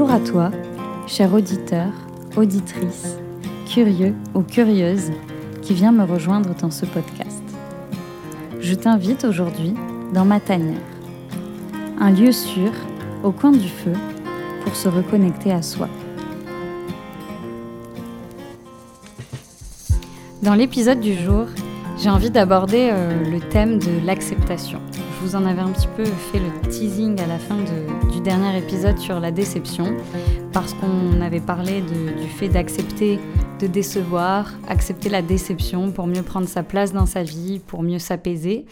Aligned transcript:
Bonjour 0.00 0.16
à 0.16 0.20
toi, 0.20 0.50
cher 1.06 1.34
auditeur, 1.34 1.92
auditrice, 2.34 3.18
curieux 3.70 4.14
ou 4.34 4.40
curieuse 4.40 5.10
qui 5.60 5.74
vient 5.74 5.92
me 5.92 6.04
rejoindre 6.04 6.54
dans 6.54 6.70
ce 6.70 6.86
podcast. 6.86 7.42
Je 8.60 8.74
t'invite 8.74 9.26
aujourd'hui 9.26 9.74
dans 10.14 10.24
ma 10.24 10.40
tanière, 10.40 10.80
un 11.98 12.12
lieu 12.12 12.32
sûr 12.32 12.72
au 13.22 13.30
coin 13.30 13.50
du 13.50 13.68
feu 13.68 13.92
pour 14.64 14.74
se 14.74 14.88
reconnecter 14.88 15.52
à 15.52 15.60
soi. 15.60 15.90
Dans 20.42 20.54
l'épisode 20.54 21.00
du 21.00 21.12
jour, 21.12 21.44
j'ai 21.98 22.08
envie 22.08 22.30
d'aborder 22.30 22.88
euh, 22.90 23.30
le 23.30 23.38
thème 23.38 23.78
de 23.78 24.06
l'acceptation. 24.06 24.80
Je 24.94 25.26
vous 25.26 25.36
en 25.36 25.44
avais 25.44 25.60
un 25.60 25.72
petit 25.72 25.88
peu 25.94 26.06
fait 26.06 26.38
le 26.38 26.70
teasing 26.70 27.20
à 27.20 27.26
la 27.26 27.38
fin 27.38 27.56
dernier 28.22 28.58
épisode 28.58 28.98
sur 28.98 29.18
la 29.18 29.30
déception, 29.30 29.96
parce 30.52 30.74
qu'on 30.74 31.20
avait 31.20 31.40
parlé 31.40 31.80
du 31.80 32.28
fait 32.28 32.48
d'accepter 32.48 33.18
de 33.60 33.66
décevoir, 33.66 34.52
accepter 34.68 35.08
la 35.08 35.22
déception 35.22 35.90
pour 35.90 36.06
mieux 36.06 36.22
prendre 36.22 36.48
sa 36.48 36.62
place 36.62 36.92
dans 36.92 37.06
sa 37.06 37.22
vie, 37.22 37.60
pour 37.66 37.82
mieux 37.82 37.98
s'apaiser. 37.98 38.66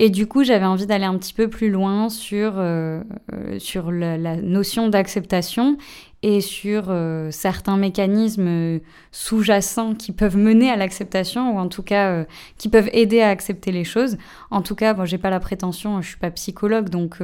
Et 0.00 0.10
du 0.10 0.28
coup, 0.28 0.44
j'avais 0.44 0.64
envie 0.64 0.86
d'aller 0.86 1.06
un 1.06 1.18
petit 1.18 1.34
peu 1.34 1.48
plus 1.48 1.70
loin 1.70 2.08
sur, 2.08 2.52
euh, 2.56 3.02
euh, 3.32 3.58
sur 3.58 3.90
la, 3.90 4.36
notion 4.36 4.88
d'acceptation 4.88 5.76
et 6.22 6.40
sur 6.40 6.84
euh, 6.88 7.32
certains 7.32 7.76
mécanismes 7.76 8.78
sous-jacents 9.10 9.96
qui 9.96 10.12
peuvent 10.12 10.36
mener 10.36 10.70
à 10.70 10.76
l'acceptation 10.76 11.56
ou 11.56 11.58
en 11.58 11.66
tout 11.66 11.82
cas 11.82 12.24
qui 12.58 12.68
peuvent 12.68 12.88
aider 12.92 13.22
à 13.22 13.30
accepter 13.30 13.72
les 13.72 13.82
choses. 13.82 14.18
En 14.52 14.62
tout 14.62 14.76
cas, 14.76 14.94
bon, 14.94 15.04
j'ai 15.04 15.18
pas 15.18 15.30
la 15.30 15.40
prétention, 15.40 16.00
je 16.00 16.10
suis 16.10 16.16
pas 16.16 16.30
psychologue, 16.30 16.90
donc 16.90 17.18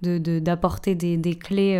d'apporter 0.00 0.94
des, 0.94 1.18
des, 1.18 1.34
clés, 1.34 1.78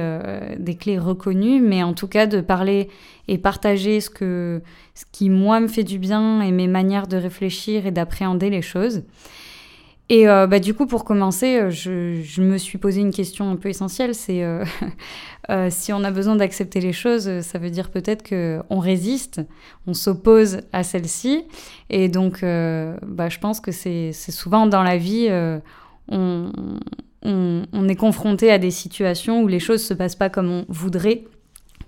des 0.58 0.74
clés 0.74 0.98
reconnues, 0.98 1.62
mais 1.62 1.82
en 1.82 1.94
tout 1.94 2.08
cas 2.08 2.26
de 2.26 2.42
parler 2.42 2.90
et 3.26 3.38
partager 3.38 4.00
ce, 4.00 4.10
que, 4.10 4.60
ce 4.94 5.04
qui 5.12 5.30
moi 5.30 5.60
me 5.60 5.68
fait 5.68 5.84
du 5.84 5.98
bien 5.98 6.42
et 6.42 6.52
mes 6.52 6.68
manières 6.68 7.06
de 7.06 7.16
réfléchir 7.16 7.86
et 7.86 7.90
d'appréhender 7.90 8.50
les 8.50 8.62
choses. 8.62 9.02
Et 10.08 10.28
euh, 10.28 10.46
bah, 10.46 10.60
du 10.60 10.72
coup, 10.72 10.86
pour 10.86 11.04
commencer, 11.04 11.58
euh, 11.58 11.70
je, 11.70 12.20
je, 12.22 12.40
me 12.40 12.58
suis 12.58 12.78
posé 12.78 13.00
une 13.00 13.10
question 13.10 13.50
un 13.50 13.56
peu 13.56 13.68
essentielle, 13.68 14.14
c'est 14.14 14.44
euh, 14.44 14.64
euh, 15.50 15.68
si 15.68 15.92
on 15.92 16.04
a 16.04 16.12
besoin 16.12 16.36
d'accepter 16.36 16.80
les 16.80 16.92
choses, 16.92 17.40
ça 17.40 17.58
veut 17.58 17.70
dire 17.70 17.90
peut-être 17.90 18.22
qu'on 18.28 18.78
résiste, 18.78 19.40
on 19.88 19.94
s'oppose 19.94 20.60
à 20.72 20.84
celles-ci. 20.84 21.44
Et 21.90 22.08
donc, 22.08 22.42
bah, 22.42 23.28
je 23.28 23.38
pense 23.38 23.60
que 23.60 23.72
c'est 23.72 24.12
souvent 24.12 24.66
dans 24.66 24.84
la 24.84 24.96
vie, 24.96 25.28
on, 26.08 26.52
on, 27.22 27.62
on, 27.72 27.88
est 27.88 27.96
confronté 27.96 28.52
à 28.52 28.58
des 28.58 28.70
situations 28.70 29.42
où 29.42 29.48
les 29.48 29.60
choses 29.60 29.84
se 29.84 29.94
passent 29.94 30.16
pas 30.16 30.30
comme 30.30 30.50
on 30.50 30.64
voudrait. 30.68 31.24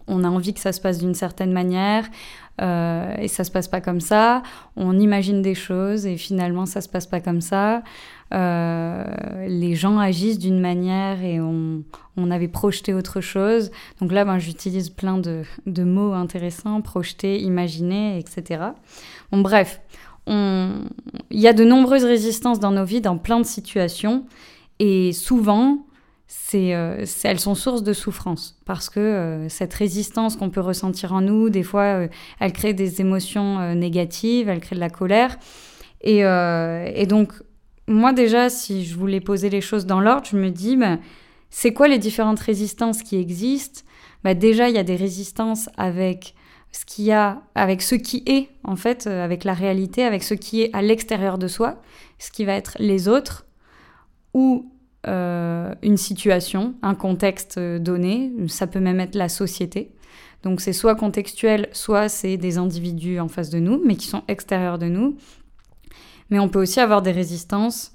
On 0.08 0.24
a 0.24 0.28
envie 0.28 0.54
que 0.54 0.60
ça 0.60 0.72
se 0.72 0.80
passe 0.80 0.98
d'une 0.98 1.14
certaine 1.14 1.52
manière. 1.52 2.04
Euh, 2.60 3.14
et 3.18 3.28
ça 3.28 3.44
se 3.44 3.50
passe 3.50 3.68
pas 3.68 3.80
comme 3.80 4.00
ça. 4.00 4.42
On 4.76 4.98
imagine 4.98 5.42
des 5.42 5.54
choses 5.54 6.06
et 6.06 6.16
finalement 6.16 6.66
ça 6.66 6.80
se 6.80 6.88
passe 6.88 7.06
pas 7.06 7.20
comme 7.20 7.40
ça. 7.40 7.82
Euh, 8.34 9.04
les 9.46 9.74
gens 9.74 9.98
agissent 9.98 10.38
d'une 10.38 10.60
manière 10.60 11.22
et 11.22 11.40
on, 11.40 11.82
on, 12.16 12.30
avait 12.30 12.48
projeté 12.48 12.94
autre 12.94 13.20
chose. 13.20 13.70
Donc 14.00 14.12
là, 14.12 14.24
ben, 14.24 14.38
j'utilise 14.38 14.90
plein 14.90 15.18
de, 15.18 15.44
de, 15.66 15.84
mots 15.84 16.12
intéressants, 16.12 16.82
projeter, 16.82 17.40
imaginer, 17.40 18.18
etc. 18.18 18.64
Bon, 19.30 19.40
bref, 19.40 19.80
il 20.26 20.84
y 21.30 21.48
a 21.48 21.54
de 21.54 21.64
nombreuses 21.64 22.04
résistances 22.04 22.60
dans 22.60 22.72
nos 22.72 22.84
vies, 22.84 23.00
dans 23.00 23.16
plein 23.16 23.40
de 23.40 23.46
situations. 23.46 24.26
Et 24.78 25.12
souvent, 25.14 25.86
euh, 26.54 27.02
c'est, 27.06 27.28
elles 27.28 27.40
sont 27.40 27.54
source 27.54 27.82
de 27.82 27.92
souffrance 27.92 28.58
parce 28.66 28.90
que 28.90 29.00
euh, 29.00 29.48
cette 29.48 29.72
résistance 29.72 30.36
qu'on 30.36 30.50
peut 30.50 30.60
ressentir 30.60 31.12
en 31.12 31.22
nous, 31.22 31.48
des 31.48 31.62
fois, 31.62 31.82
euh, 31.82 32.08
elle 32.38 32.52
crée 32.52 32.74
des 32.74 33.00
émotions 33.00 33.74
négatives, 33.74 34.48
elle 34.48 34.60
crée 34.60 34.76
de 34.76 34.80
la 34.80 34.90
colère. 34.90 35.38
Et, 36.02 36.18
et, 36.20 37.06
donc, 37.06 37.32
moi 37.88 38.12
déjà, 38.12 38.50
si 38.50 38.84
je 38.84 38.94
voulais 38.96 39.20
poser 39.20 39.50
les 39.50 39.60
choses 39.60 39.84
dans 39.84 40.00
l'ordre, 40.00 40.28
je 40.30 40.36
me 40.36 40.50
dis, 40.50 40.76
bah, 40.76 40.98
c'est 41.50 41.72
quoi 41.72 41.88
les 41.88 41.98
différentes 41.98 42.38
résistances 42.38 43.02
qui 43.02 43.16
existent? 43.16 43.80
Bah, 44.22 44.34
Déjà, 44.34 44.68
il 44.68 44.76
y 44.76 44.78
a 44.78 44.84
des 44.84 44.96
résistances 44.96 45.68
avec 45.76 46.34
ce 46.70 46.84
qu'il 46.84 47.10
a, 47.10 47.42
avec 47.56 47.82
ce 47.82 47.96
qui 47.96 48.22
est, 48.26 48.50
en 48.62 48.76
fait, 48.76 49.06
avec 49.08 49.42
la 49.42 49.54
réalité, 49.54 50.04
avec 50.04 50.22
ce 50.22 50.34
qui 50.34 50.62
est 50.62 50.70
à 50.72 50.82
l'extérieur 50.82 51.36
de 51.36 51.48
soi, 51.48 51.80
ce 52.18 52.30
qui 52.30 52.44
va 52.44 52.52
être 52.52 52.76
les 52.78 53.08
autres, 53.08 53.46
ou 54.34 54.70
euh, 55.06 55.74
une 55.82 55.96
situation, 55.96 56.74
un 56.82 56.94
contexte 56.94 57.58
donné, 57.58 58.32
ça 58.48 58.66
peut 58.66 58.80
même 58.80 59.00
être 59.00 59.14
la 59.14 59.28
société. 59.28 59.92
Donc 60.42 60.60
c'est 60.60 60.72
soit 60.72 60.96
contextuel, 60.96 61.68
soit 61.72 62.08
c'est 62.08 62.36
des 62.36 62.58
individus 62.58 63.20
en 63.20 63.28
face 63.28 63.50
de 63.50 63.58
nous, 63.58 63.80
mais 63.84 63.96
qui 63.96 64.06
sont 64.06 64.22
extérieurs 64.28 64.78
de 64.78 64.86
nous. 64.86 65.16
Mais 66.30 66.38
on 66.38 66.48
peut 66.48 66.60
aussi 66.60 66.80
avoir 66.80 67.02
des 67.02 67.12
résistances 67.12 67.92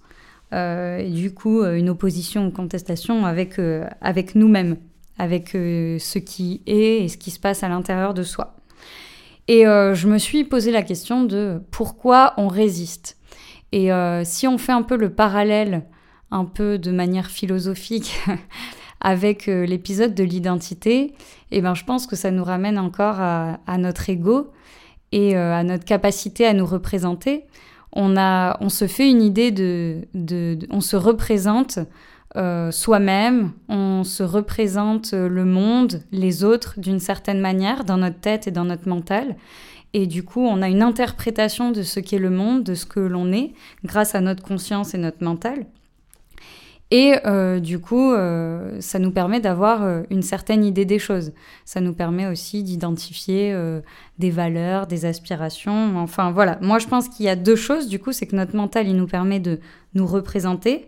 euh, 0.53 0.97
et 0.97 1.09
du 1.09 1.34
coup 1.34 1.62
euh, 1.62 1.75
une 1.75 1.90
opposition 1.90 2.47
ou 2.47 2.52
contestation 2.52 3.25
avec, 3.25 3.59
avec 4.02 4.36
nous-mêmes, 4.36 4.78
avec 5.18 5.50
ce 5.52 6.18
qui 6.19 6.62
est 6.66 7.03
et 7.03 7.08
ce 7.09 7.18
qui 7.18 7.31
se 7.31 7.40
passe 7.40 7.63
à 7.63 7.69
l'intérieur 7.69 8.13
de 8.13 8.24
soi. 8.24 8.56
Et 9.50 9.63
je 9.63 10.08
me 10.08 10.18
suis 10.18 10.46
posé 10.46 10.72
la 10.72 10.84
question 10.84 11.25
de 11.25 11.62
pourquoi 11.69 12.34
on 12.38 12.47
résiste. 12.47 13.18
Et 13.74 13.90
si 14.24 14.47
on 14.47 14.58
fait 14.58 14.72
un 14.72 14.84
peu 14.84 14.96
le 14.96 15.09
parallèle 15.13 15.84
un 16.34 16.46
peu 16.46 16.78
de 16.78 16.92
manière 16.92 17.30
philosophique 17.30 18.20
avec 19.02 19.48
euh, 19.48 19.66
l'épisode 19.66 20.16
de 20.16 20.24
l'identité, 20.24 21.14
eh 21.52 21.62
ben, 21.62 21.76
je 21.76 21.86
pense 21.86 22.08
que 22.08 22.16
ça 22.16 22.32
nous 22.32 22.44
ramène 22.44 22.80
encore 22.80 23.20
à, 23.20 23.78
notre 23.78 24.10
ego 24.10 24.52
et 25.12 25.38
euh, 25.38 25.54
à 25.54 25.64
notre 25.64 25.86
capacité 25.86 26.46
à 26.46 26.54
nous 26.54 26.66
représenter. 26.66 27.46
On, 27.92 28.18
a, 28.18 28.58
on 28.60 28.70
se 28.70 28.88
fait 28.88 29.10
une 29.10 29.22
idée 29.22 29.52
de, 29.52 30.08
de, 30.16 30.58
on 30.72 30.82
se 30.82 30.96
représente 30.96 31.78
euh, 32.36 32.72
soi-même, 32.72 33.52
on 33.70 34.04
se 34.04 34.24
représente 34.24 35.14
le 35.14 35.46
monde, 35.46 36.02
les 36.12 36.44
autres 36.44 36.80
d'une 36.80 37.00
certaine 37.00 37.40
manière 37.40 37.84
dans 37.84 37.98
notre 37.98 38.20
tête 38.20 38.48
et 38.48 38.52
dans 38.52 38.66
notre 38.66 38.90
mental. 38.90 39.36
Et 39.94 40.08
du 40.08 40.24
coup, 40.24 40.42
on 40.42 40.64
a 40.64 40.70
une 40.70 40.82
interprétation 40.82 41.70
de 41.70 41.84
ce 41.84 42.00
qu'est 42.00 42.18
le 42.18 42.32
monde, 42.32 42.64
de 42.64 42.74
ce 42.74 42.88
que 42.88 43.00
l'on 43.00 43.32
est, 43.32 43.52
grâce 43.86 44.16
à 44.16 44.22
notre 44.22 44.42
conscience 44.42 44.96
et 44.96 44.98
notre 44.98 45.24
mental. 45.24 45.68
Et 46.92 47.16
euh, 47.26 47.60
du 47.60 47.80
coup, 47.80 48.12
euh, 48.12 48.80
ça 48.80 49.00
nous 49.00 49.10
permet 49.12 49.40
d'avoir 49.40 49.84
euh, 49.84 50.04
une 50.12 50.22
certaine 50.22 50.64
idée 50.64 50.86
des 50.86 51.00
choses. 51.00 51.34
Ça 51.66 51.82
nous 51.82 51.94
permet 51.94 52.28
aussi 52.28 52.62
d'identifier 52.62 53.56
des 54.20 54.30
valeurs, 54.30 54.86
des 54.88 55.06
aspirations. 55.06 55.98
Enfin 55.98 56.32
voilà, 56.32 56.60
moi 56.62 56.80
je 56.80 56.88
pense 56.88 57.10
qu'il 57.10 57.26
y 57.26 57.30
a 57.30 57.36
deux 57.36 57.56
choses. 57.56 57.88
Du 57.88 58.00
coup, 58.00 58.12
c'est 58.12 58.28
que 58.28 58.36
notre 58.36 58.56
mental, 58.56 58.88
il 58.88 58.96
nous 58.96 59.08
permet 59.08 59.40
de 59.40 59.60
nous 59.96 60.06
représenter. 60.06 60.88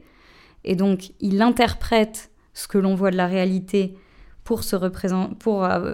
Et 0.64 0.76
donc, 0.76 1.12
il 1.22 1.42
interprète 1.42 2.30
ce 2.54 2.68
que 2.68 2.78
l'on 2.78 2.96
voit 2.96 3.12
de 3.12 3.18
la 3.18 3.28
réalité 3.28 3.96
pour 4.44 4.64
se 4.64 4.76
représenter, 4.76 5.34
pour, 5.40 5.64
enfin, 5.64 5.92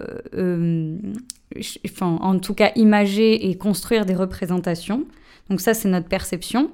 en 2.21 2.39
tout 2.39 2.53
cas, 2.53 2.71
imager 2.75 3.49
et 3.49 3.57
construire 3.57 4.05
des 4.05 4.15
représentations. 4.15 5.05
Donc 5.49 5.61
ça, 5.61 5.73
c'est 5.73 5.89
notre 5.89 6.07
perception 6.09 6.71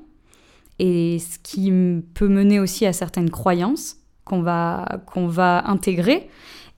et 0.80 1.20
ce 1.20 1.40
qui 1.40 1.72
peut 2.14 2.28
mener 2.28 2.60
aussi 2.60 2.86
à 2.86 2.94
certaines 2.94 3.30
croyances 3.30 3.98
qu'on 4.26 4.42
va, 4.42 5.00
qu'on 5.06 5.28
va 5.28 5.68
intégrer. 5.68 6.30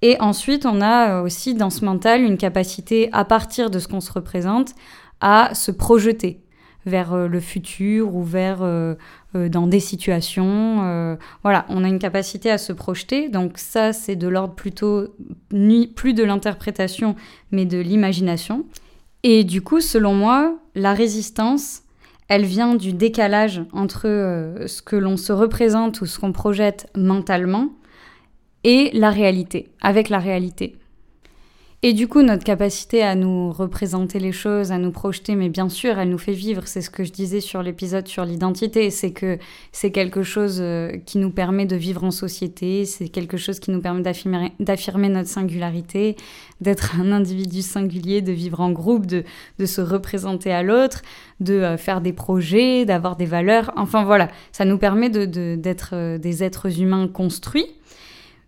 Et 0.01 0.19
ensuite, 0.21 0.65
on 0.65 0.81
a 0.81 1.21
aussi 1.21 1.55
dans 1.55 1.69
ce 1.69 1.83
mental 1.83 2.21
une 2.21 2.37
capacité, 2.37 3.09
à 3.11 3.25
partir 3.25 3.69
de 3.69 3.79
ce 3.79 3.87
qu'on 3.87 3.99
se 3.99 4.11
représente, 4.11 4.73
à 5.19 5.53
se 5.53 5.71
projeter 5.71 6.41
vers 6.85 7.13
euh, 7.13 7.27
le 7.27 7.39
futur 7.39 8.15
ou 8.15 8.23
vers 8.23 8.61
euh, 8.61 8.95
euh, 9.35 9.49
dans 9.49 9.67
des 9.67 9.79
situations. 9.79 11.17
voilà, 11.43 11.65
on 11.69 11.83
a 11.83 11.87
une 11.87 11.99
capacité 11.99 12.49
à 12.49 12.57
se 12.57 12.73
projeter. 12.73 13.29
Donc 13.29 13.57
ça, 13.57 13.93
c'est 13.93 14.15
de 14.15 14.27
l'ordre 14.27 14.55
plutôt 14.55 15.07
plus 15.49 16.13
de 16.13 16.23
l'interprétation, 16.23 17.15
mais 17.51 17.65
de 17.65 17.77
l'imagination. 17.77 18.65
Et 19.23 19.43
du 19.43 19.61
coup, 19.61 19.81
selon 19.81 20.13
moi, 20.13 20.57
la 20.75 20.93
résistance, 20.93 21.83
elle 22.29 22.45
vient 22.45 22.75
du 22.75 22.93
décalage 22.93 23.61
entre 23.73 24.07
euh, 24.07 24.67
ce 24.67 24.81
que 24.81 24.95
l'on 24.95 25.17
se 25.17 25.33
représente 25.33 26.01
ou 26.01 26.05
ce 26.05 26.19
qu'on 26.19 26.31
projette 26.31 26.87
mentalement 26.95 27.69
et 28.63 28.91
la 28.93 29.09
réalité, 29.09 29.69
avec 29.81 30.09
la 30.09 30.19
réalité. 30.19 30.75
Et 31.81 31.93
du 31.93 32.09
coup, 32.09 32.23
notre 32.23 32.43
capacité 32.43 33.03
à 33.03 33.15
nous 33.15 33.53
représenter 33.53 34.19
les 34.19 34.33
choses, 34.33 34.73
à 34.73 34.77
nous 34.77 34.91
projeter, 34.91 35.35
mais 35.35 35.47
bien 35.47 35.69
sûr, 35.69 35.97
elle 35.97 36.09
nous 36.09 36.17
fait 36.17 36.33
vivre. 36.33 36.63
C'est 36.65 36.81
ce 36.81 36.89
que 36.89 37.05
je 37.05 37.11
disais 37.13 37.39
sur 37.39 37.63
l'épisode 37.63 38.05
sur 38.05 38.25
l'identité. 38.25 38.89
C'est 38.89 39.11
que 39.11 39.37
c'est 39.71 39.91
quelque 39.91 40.21
chose 40.21 40.57
euh, 40.59 40.91
qui 41.05 41.19
nous 41.19 41.31
permet 41.31 41.65
de 41.65 41.77
vivre 41.77 42.03
en 42.03 42.11
société. 42.11 42.83
C'est 42.83 43.07
quelque 43.07 43.37
chose 43.37 43.61
qui 43.61 43.71
nous 43.71 43.79
permet 43.79 44.01
d'affirmer 44.01 45.07
notre 45.07 45.29
singularité, 45.29 46.17
d'être 46.59 46.99
un 46.99 47.13
individu 47.13 47.61
singulier, 47.61 48.21
de 48.21 48.33
vivre 48.33 48.59
en 48.59 48.71
groupe, 48.71 49.05
de, 49.05 49.23
se 49.65 49.79
représenter 49.79 50.51
à 50.51 50.63
l'autre, 50.63 51.01
de 51.39 51.53
euh, 51.53 51.77
faire 51.77 52.01
des 52.01 52.11
projets, 52.11 52.83
d'avoir 52.83 53.15
des 53.15 53.25
valeurs. 53.25 53.71
Enfin 53.77 54.03
voilà, 54.03 54.27
ça 54.51 54.65
nous 54.65 54.77
permet 54.77 55.09
d'être 55.09 55.91
euh, 55.93 56.17
des 56.17 56.43
êtres 56.43 56.81
humains 56.81 57.07
construits 57.07 57.67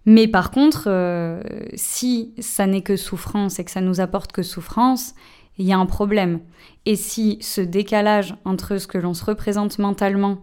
Mais 0.05 0.27
par 0.27 0.51
contre, 0.51 0.85
euh, 0.87 1.41
si 1.75 2.33
ça 2.39 2.65
n'est 2.65 2.81
que 2.81 2.95
souffrance 2.95 3.59
et 3.59 3.63
que 3.63 3.71
ça 3.71 3.81
nous 3.81 3.99
apporte 3.99 4.31
que 4.31 4.41
souffrance, 4.41 5.13
il 5.57 5.65
y 5.65 5.73
a 5.73 5.77
un 5.77 5.85
problème. 5.85 6.39
Et 6.85 6.95
si 6.95 7.37
ce 7.41 7.61
décalage 7.61 8.35
entre 8.45 8.77
ce 8.77 8.87
que 8.87 8.97
l'on 8.97 9.13
se 9.13 9.23
représente 9.23 9.77
mentalement 9.77 10.39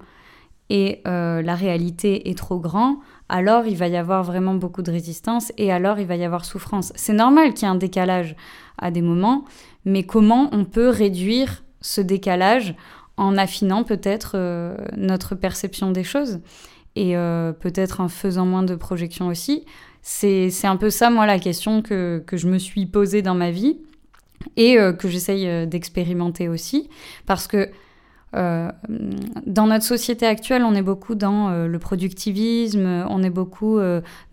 et 0.71 1.01
euh, 1.09 1.43
la 1.43 1.55
réalité 1.55 2.29
est 2.31 2.39
trop 2.39 2.61
grand, 2.61 3.01
alors 3.29 3.67
il 3.67 3.77
va 3.77 3.89
y 3.89 3.97
avoir 3.97 4.23
vraiment 4.23 4.55
beaucoup 4.55 4.83
de 4.83 4.93
résistance 4.93 5.53
et 5.57 5.73
alors 5.73 5.99
il 5.99 6.07
va 6.07 6.17
y 6.17 6.25
avoir 6.25 6.45
souffrance. 6.45 6.93
C'est 6.95 7.13
normal 7.13 7.55
qu'il 7.55 7.67
y 7.67 7.71
ait 7.71 7.75
un 7.75 7.75
décalage 7.75 8.37
à 8.79 8.91
des 8.91 9.03
moments, 9.03 9.45
mais 9.85 10.05
comment 10.05 10.51
on 10.53 10.65
peut 10.65 10.89
réduire 10.89 11.65
ce 11.81 12.01
décalage 12.01 12.75
en 13.17 13.37
affinant 13.37 13.83
peut-être 13.83 14.33
euh, 14.35 14.77
notre 14.97 15.35
perception 15.35 15.91
des 15.91 16.05
choses? 16.05 16.41
Et 16.97 17.17
euh, 17.17 17.53
peut-être 17.53 18.01
en 18.01 18.09
faisant 18.09 18.47
moins 18.47 18.63
de 18.63 18.75
projections 18.75 19.29
aussi. 19.29 19.65
C'est 20.03 20.51
un 20.65 20.77
peu 20.77 20.91
ça, 20.91 21.11
moi, 21.11 21.27
la 21.27 21.39
question 21.39 21.83
que, 21.83 22.23
que, 22.27 22.37
je 22.37 22.49
me 22.49 22.59
suis 22.59 22.87
posée 22.87 23.21
dans 23.21 23.35
ma 23.35 23.51
vie 23.51 23.79
et 24.57 24.79
euh, 24.79 24.93
que 24.93 25.09
j'essaye 25.09 25.67
d'expérimenter 25.67 26.49
aussi. 26.49 26.89
Parce 27.27 27.47
que 27.47 27.69
dans 28.35 29.67
notre 29.67 29.87
société 29.87 30.27
actuelle, 30.27 30.63
on 30.63 30.75
est 30.75 30.83
beaucoup 30.83 31.15
dans 31.15 31.67
le 31.67 31.79
productivisme, 31.79 33.07
on 33.09 33.23
est 33.23 33.31
beaucoup 33.31 33.81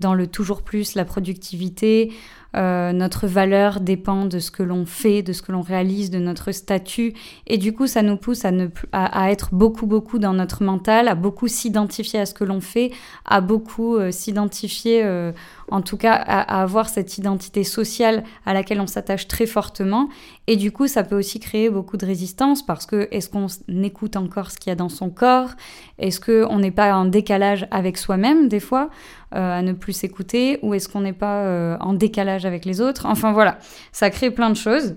dans 0.01 0.13
le 0.13 0.27
toujours 0.27 0.63
plus, 0.63 0.95
la 0.95 1.05
productivité. 1.05 2.11
Euh, 2.55 2.93
notre 2.93 3.27
valeur 3.27 3.79
dépend 3.81 4.25
de 4.25 4.39
ce 4.39 4.51
que 4.51 4.63
l'on 4.63 4.85
fait, 4.85 5.21
de 5.21 5.33
ce 5.33 5.41
que 5.41 5.51
l'on 5.51 5.61
réalise, 5.61 6.09
de 6.09 6.19
notre 6.19 6.51
statut. 6.51 7.13
Et 7.47 7.57
du 7.57 7.73
coup, 7.73 7.87
ça 7.87 8.01
nous 8.01 8.17
pousse 8.17 8.45
à, 8.45 8.51
à, 8.91 9.31
être 9.31 9.49
beaucoup, 9.53 9.85
beaucoup 9.85 10.19
dans 10.19 10.33
notre 10.33 10.63
mental, 10.63 11.07
à 11.07 11.15
beaucoup 11.15 11.47
s'identifier 11.47 12.19
à 12.19 12.25
ce 12.25 12.33
que 12.33 12.43
l'on 12.43 12.61
fait, 12.61 12.91
à 13.25 13.41
beaucoup 13.41 13.97
euh, 13.97 14.11
s'identifier, 14.11 15.03
euh, 15.03 15.31
en 15.69 15.81
tout 15.81 15.97
cas, 15.97 16.13
à, 16.13 16.61
avoir 16.61 16.87
cette 16.89 17.17
identité 17.17 17.63
sociale 17.63 18.23
à 18.45 18.53
laquelle 18.53 18.79
on 18.79 18.87
s'attache 18.87 19.27
très 19.27 19.45
fortement. 19.45 20.09
Et 20.47 20.55
du 20.55 20.71
coup, 20.71 20.87
ça 20.87 21.03
peut 21.03 21.17
aussi 21.17 21.39
créer 21.39 21.69
beaucoup 21.69 21.97
de 21.97 22.05
résistance 22.05 22.65
parce 22.65 22.85
que 22.85 23.07
est-ce 23.11 23.29
qu'on 23.29 23.47
écoute 23.83 24.15
encore 24.15 24.51
ce 24.51 24.57
qu'il 24.57 24.69
y 24.69 24.73
a 24.73 24.75
dans 24.75 24.89
son 24.89 25.09
corps? 25.09 25.49
Est-ce 25.97 26.19
qu'on 26.19 26.59
n'est 26.59 26.71
pas 26.71 26.95
en 26.95 27.05
décalage 27.05 27.67
avec 27.71 27.97
soi-même 27.97 28.47
des 28.47 28.59
fois? 28.59 28.89
À 29.35 29.61
ne 29.61 29.73
plus 29.73 29.93
s'écouter 29.93 30.59
Ou 30.61 30.73
est-ce 30.73 30.89
qu'on 30.89 31.01
n'est 31.01 31.13
pas 31.13 31.77
en 31.79 31.93
décalage 31.93 32.45
avec 32.45 32.65
les 32.65 32.81
autres. 32.81 33.05
Enfin 33.05 33.33
voilà, 33.33 33.57
ça 33.91 34.09
crée 34.09 34.31
plein 34.31 34.49
de 34.49 34.55
choses. 34.55 34.95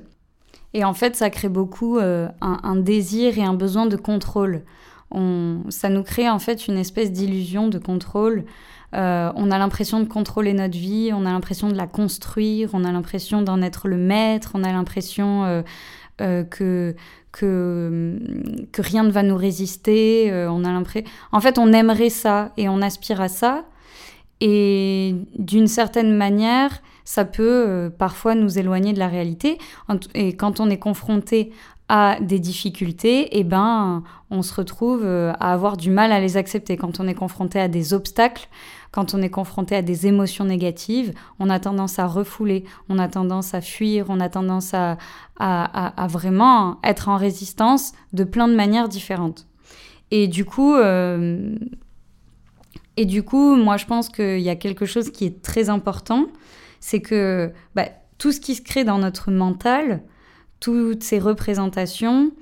Et 0.74 0.84
en 0.84 0.94
fait, 0.94 1.16
ça 1.16 1.30
crée 1.30 1.48
beaucoup 1.48 1.98
euh, 1.98 2.28
un, 2.40 2.76
désir 2.76 3.38
et 3.38 3.42
un 3.42 3.54
besoin 3.54 3.86
de 3.86 3.96
contrôle. 3.96 4.62
On, 5.10 5.62
ça 5.70 5.88
nous 5.88 6.02
crée 6.02 6.28
en 6.28 6.38
fait 6.38 6.68
une 6.68 6.76
espèce 6.76 7.10
d'illusion 7.10 7.68
de 7.68 7.78
contrôle. 7.78 8.44
Euh, 8.94 9.32
on 9.34 9.50
a 9.50 9.58
l'impression 9.58 10.00
de 10.00 10.06
contrôler 10.06 10.52
notre 10.52 10.76
vie, 10.76 11.10
on 11.14 11.24
a 11.26 11.30
l'impression 11.30 11.68
de 11.68 11.74
la 11.74 11.86
construire, 11.86 12.70
on 12.74 12.84
a 12.84 12.92
l'impression 12.92 13.42
d'en 13.42 13.62
être 13.62 13.88
le 13.88 13.96
maître, 13.96 14.52
on 14.54 14.64
a 14.64 14.72
l'impression 14.72 15.62
euh, 16.20 16.44
que, 16.44 16.94
rien 18.78 19.02
ne 19.04 19.10
va 19.10 19.22
nous 19.22 19.36
résister. 19.36 20.30
En 21.32 21.40
fait, 21.40 21.58
on 21.58 21.72
aimerait 21.72 22.10
ça 22.10 22.52
et 22.56 22.68
on 22.68 22.82
aspire 22.82 23.20
à 23.20 23.28
ça. 23.28 23.64
Et 24.40 25.14
d'une 25.36 25.66
certaine 25.66 26.16
manière, 26.16 26.80
ça 27.04 27.24
peut 27.24 27.64
euh, 27.66 27.90
parfois 27.90 28.34
nous 28.34 28.58
éloigner 28.58 28.92
de 28.92 28.98
la 28.98 29.08
réalité. 29.08 29.58
Et 30.14 30.36
quand 30.36 30.60
on 30.60 30.70
est 30.70 30.78
confronté 30.78 31.52
à 31.88 32.18
des 32.20 32.38
difficultés, 32.38 33.38
eh 33.38 33.44
ben, 33.44 34.02
on 34.30 34.42
se 34.42 34.54
retrouve 34.54 35.02
euh, 35.04 35.32
à 35.40 35.54
avoir 35.54 35.78
du 35.78 35.90
mal 35.90 36.12
à 36.12 36.20
les 36.20 36.36
accepter. 36.36 36.76
Quand 36.76 37.00
on 37.00 37.08
est 37.08 37.14
confronté 37.14 37.58
à 37.58 37.66
des 37.66 37.94
obstacles, 37.94 38.48
quand 38.90 39.14
on 39.14 39.22
est 39.22 39.30
confronté 39.30 39.74
à 39.74 39.82
des 39.82 40.06
émotions 40.06 40.44
négatives, 40.44 41.14
on 41.38 41.48
a 41.48 41.58
tendance 41.58 41.98
à 41.98 42.06
refouler, 42.06 42.64
on 42.88 42.98
a 42.98 43.08
tendance 43.08 43.54
à 43.54 43.62
fuir, 43.62 44.06
on 44.08 44.20
a 44.20 44.28
tendance 44.28 44.74
à, 44.74 44.98
à, 45.38 46.06
vraiment 46.08 46.78
être 46.84 47.08
en 47.08 47.16
résistance 47.16 47.92
de 48.12 48.24
plein 48.24 48.48
de 48.48 48.54
manières 48.54 48.88
différentes. 48.88 49.46
Et 50.10 50.26
du 50.26 50.44
coup, 50.44 50.74
euh, 50.74 51.54
et 52.98 53.04
du 53.04 53.22
coup, 53.22 53.54
moi 53.54 53.76
je 53.76 53.86
pense 53.86 54.08
qu'il 54.08 54.40
y 54.40 54.48
a 54.48 54.56
quelque 54.56 54.84
chose 54.84 55.10
qui 55.10 55.24
est 55.24 55.40
très 55.40 55.70
important, 55.70 56.26
c'est 56.80 57.00
que 57.00 57.52
bah, 57.76 57.88
tout 58.18 58.32
ce 58.32 58.40
qui 58.40 58.56
se 58.56 58.60
crée 58.60 58.82
dans 58.82 58.98
notre 58.98 59.30
mental, 59.30 60.02
toutes 60.58 61.04
ces 61.04 61.20
représentations, 61.20 62.32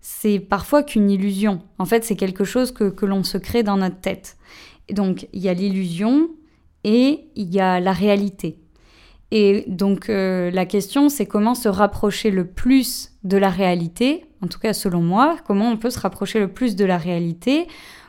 c'est 0.00 0.38
parfois 0.38 0.82
qu'une 0.82 1.10
illusion. 1.10 1.60
En 1.78 1.84
fait, 1.84 2.02
c'est 2.02 2.16
quelque 2.16 2.44
chose 2.44 2.72
que, 2.72 2.84
que 2.88 3.04
l'on 3.04 3.24
se 3.24 3.36
crée 3.36 3.62
dans 3.62 3.76
notre 3.76 4.00
tête. 4.00 4.38
Et 4.88 4.94
donc, 4.94 5.28
il 5.34 5.42
y 5.42 5.50
a 5.50 5.52
l'illusion 5.52 6.30
et 6.82 7.28
il 7.34 7.54
y 7.54 7.60
a 7.60 7.78
la 7.78 7.92
réalité. 7.92 8.58
Et 9.32 9.64
donc, 9.66 10.08
euh, 10.08 10.50
la 10.50 10.64
question, 10.64 11.10
c'est 11.10 11.26
comment 11.26 11.54
se 11.54 11.68
rapprocher 11.68 12.30
le 12.30 12.46
plus 12.46 13.12
de 13.22 13.36
la 13.36 13.50
réalité, 13.50 14.24
en 14.40 14.46
tout 14.46 14.60
cas 14.60 14.72
selon 14.72 15.02
moi, 15.02 15.36
comment 15.46 15.68
on 15.68 15.76
peut 15.76 15.90
se 15.90 16.00
rapprocher 16.00 16.38
le 16.38 16.48
plus 16.48 16.74
de 16.74 16.86
la 16.86 16.96
réalité 16.96 17.66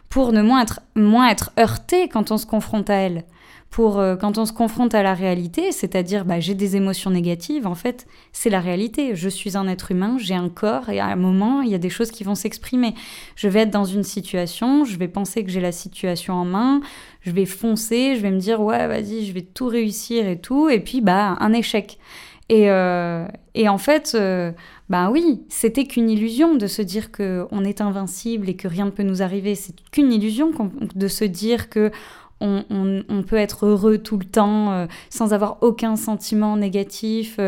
pour 0.10 0.32
ne 0.32 0.42
moins 0.42 1.30
être, 1.30 1.52
heurté 1.60 2.08
quand 2.08 2.32
on 2.32 2.38
se 2.38 2.46
confronte 2.46 2.90
à 2.90 2.96
elle 2.96 3.24
pour 3.70 4.00
euh, 4.00 4.16
quand 4.16 4.38
on 4.38 4.46
se 4.46 4.54
confronte 4.54 4.96
à 4.96 5.04
la 5.04 5.14
réalité, 5.14 5.72
c'est-à-dire 5.72 6.26
bah, 6.26 6.40
j'ai 6.40 6.56
des 6.56 6.76
émotions 6.76 7.12
négatives, 7.12 7.68
en 7.68 7.76
fait, 7.76 8.08
c'est 8.32 8.50
la 8.50 8.62
réalité. 8.62 9.16
Je 9.16 9.30
suis 9.30 9.58
un 9.58 9.68
être 9.68 9.92
humain, 9.92 10.18
j'ai 10.20 10.36
un 10.36 10.50
corps 10.50 10.90
et 10.90 11.00
à 11.00 11.08
un 11.08 11.16
moment, 11.16 11.62
il 11.62 11.70
y 11.70 11.76
a 11.76 11.78
des 11.78 11.90
choses 11.90 12.12
qui 12.12 12.24
vont 12.24 12.36
s'exprimer. 12.36 12.94
Je 13.36 13.48
vais 13.48 13.62
être 13.62 13.70
dans 13.70 13.86
une 13.86 14.04
situation, 14.04 14.86
je 14.86 14.98
vais 14.98 15.08
penser 15.08 15.44
que 15.44 15.52
j'ai 15.52 15.60
la 15.60 15.72
situation 15.72 16.34
en 16.34 16.46
main, 16.46 16.82
je 17.22 17.32
vais 17.32 17.46
foncer, 17.46 18.16
je 18.16 18.22
vais 18.22 18.32
me 18.32 18.40
dire 18.40 18.62
ouais, 18.62 18.88
vas-y, 18.88 19.26
je 19.26 19.34
vais 19.34 19.42
tout 19.42 19.68
réussir 19.68 20.28
et 20.28 20.40
tout, 20.40 20.70
et 20.70 20.80
puis 20.80 21.02
bah 21.02 21.36
un 21.40 21.54
échec. 21.54 22.00
Et, 22.50 22.70
euh, 22.72 23.28
et 23.56 23.68
en 23.68 23.78
fait, 23.78 24.14
euh, 24.16 24.52
bah 24.90 25.10
oui, 25.10 25.44
c'était 25.50 25.86
qu'une 25.86 26.10
illusion 26.10 26.56
de 26.56 26.68
se 26.68 26.82
dire 26.82 27.12
qu'on 27.12 27.64
est 27.64 27.82
invincible 27.82 28.50
et 28.50 28.56
que 28.56 28.68
rien 28.68 28.86
ne 28.86 28.92
peut 28.92 29.04
nous 29.04 29.22
arriver. 29.22 29.56
C'est 29.56 29.74
qu'une 29.92 30.14
illusion 30.14 30.52
de 30.96 31.08
se 31.08 31.26
dire 31.26 31.70
que 31.70 31.92
on, 32.40 33.24
peut 33.28 33.38
être 33.38 33.66
heureux 33.66 33.98
tout 33.98 34.18
le 34.18 34.24
temps 34.24 34.72
euh, 34.72 34.86
sans 35.10 35.34
avoir 35.34 35.58
aucun 35.62 35.96
sentiment 35.96 36.56
négatif. 36.56 37.40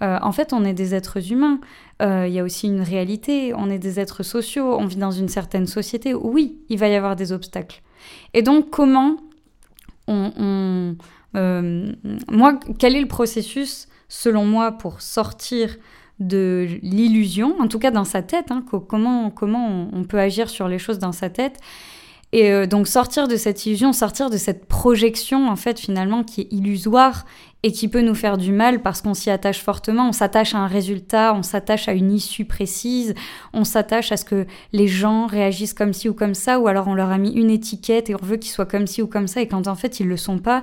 En 0.00 0.32
fait, 0.32 0.54
on 0.54 0.64
est 0.64 0.72
des 0.72 0.94
êtres 0.94 1.30
humains. 1.30 1.60
Il 2.00 2.32
y 2.32 2.38
a 2.38 2.42
aussi 2.42 2.66
une 2.66 2.80
réalité. 2.80 3.52
On 3.54 3.68
est 3.68 3.78
des 3.78 4.00
êtres 4.00 4.22
sociaux. 4.22 4.76
On 4.78 4.86
vit 4.86 4.96
dans 4.96 5.10
une 5.10 5.28
certaine 5.28 5.66
société. 5.66 6.14
Oui, 6.14 6.58
il 6.70 6.78
va 6.78 6.88
y 6.88 6.94
avoir 6.94 7.16
des 7.16 7.32
obstacles. 7.32 7.82
Et 8.32 8.40
donc, 8.40 8.70
comment 8.70 9.18
on... 10.08 10.96
moi, 11.34 12.58
quel 12.78 12.96
est 12.96 13.02
le 13.02 13.08
processus, 13.08 13.88
selon 14.10 14.44
moi, 14.44 14.72
pour 14.72 15.00
sortir 15.00 15.76
de 16.18 16.66
l'illusion, 16.82 17.56
en 17.60 17.68
tout 17.68 17.78
cas 17.78 17.90
dans 17.90 18.04
sa 18.04 18.20
tête, 18.20 18.50
hein, 18.50 18.62
comment, 18.88 19.32
on 19.92 20.04
peut 20.04 20.18
agir 20.18 20.50
sur 20.50 20.68
les 20.68 20.78
choses 20.78 20.98
dans 20.98 21.12
sa 21.12 21.30
tête. 21.30 21.58
Et 22.32 22.52
euh, 22.52 22.66
donc 22.66 22.86
sortir 22.86 23.26
de 23.26 23.36
cette 23.36 23.66
illusion, 23.66 23.92
sortir 23.92 24.30
de 24.30 24.36
cette 24.36 24.66
projection 24.66 25.48
en 25.48 25.56
fait 25.56 25.80
finalement 25.80 26.22
qui 26.22 26.42
est 26.42 26.52
illusoire 26.52 27.24
et 27.64 27.72
qui 27.72 27.88
peut 27.88 28.02
nous 28.02 28.14
faire 28.14 28.38
du 28.38 28.52
mal 28.52 28.82
parce 28.82 29.02
qu'on 29.02 29.14
s'y 29.14 29.30
attache 29.30 29.60
fortement, 29.60 30.08
on 30.08 30.12
s'attache 30.12 30.54
à 30.54 30.58
un 30.58 30.68
résultat, 30.68 31.34
on 31.34 31.42
s'attache 31.42 31.88
à 31.88 31.92
une 31.92 32.12
issue 32.12 32.44
précise, 32.44 33.14
on 33.52 33.64
s'attache 33.64 34.12
à 34.12 34.16
ce 34.16 34.24
que 34.24 34.46
les 34.72 34.86
gens 34.86 35.26
réagissent 35.26 35.74
comme 35.74 35.92
ci 35.92 36.08
ou 36.08 36.14
comme 36.14 36.34
ça, 36.34 36.60
ou 36.60 36.68
alors 36.68 36.86
on 36.86 36.94
leur 36.94 37.10
a 37.10 37.18
mis 37.18 37.32
une 37.32 37.50
étiquette 37.50 38.10
et 38.10 38.14
on 38.14 38.24
veut 38.24 38.36
qu'ils 38.36 38.52
soient 38.52 38.64
comme 38.64 38.86
ci 38.86 39.02
ou 39.02 39.08
comme 39.08 39.26
ça, 39.26 39.40
et 39.40 39.48
quand 39.48 39.66
en 39.66 39.74
fait 39.74 39.98
ils 39.98 40.06
le 40.06 40.16
sont 40.16 40.38
pas, 40.38 40.62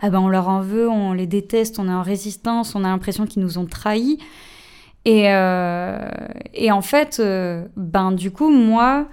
ah 0.00 0.10
ben 0.10 0.20
on 0.20 0.28
leur 0.28 0.48
en 0.48 0.60
veut, 0.60 0.88
on 0.88 1.12
les 1.12 1.26
déteste, 1.26 1.78
on 1.78 1.88
est 1.88 1.92
en 1.92 2.02
résistance, 2.02 2.74
on 2.74 2.84
a 2.84 2.88
l'impression 2.88 3.26
qu'ils 3.26 3.42
nous 3.42 3.58
ont 3.58 3.66
trahis. 3.66 4.18
Et, 5.06 5.32
euh, 5.32 6.08
et 6.52 6.72
en 6.72 6.82
fait, 6.82 7.18
euh, 7.20 7.64
ben 7.76 8.10
du 8.10 8.32
coup, 8.32 8.50
moi, 8.50 9.06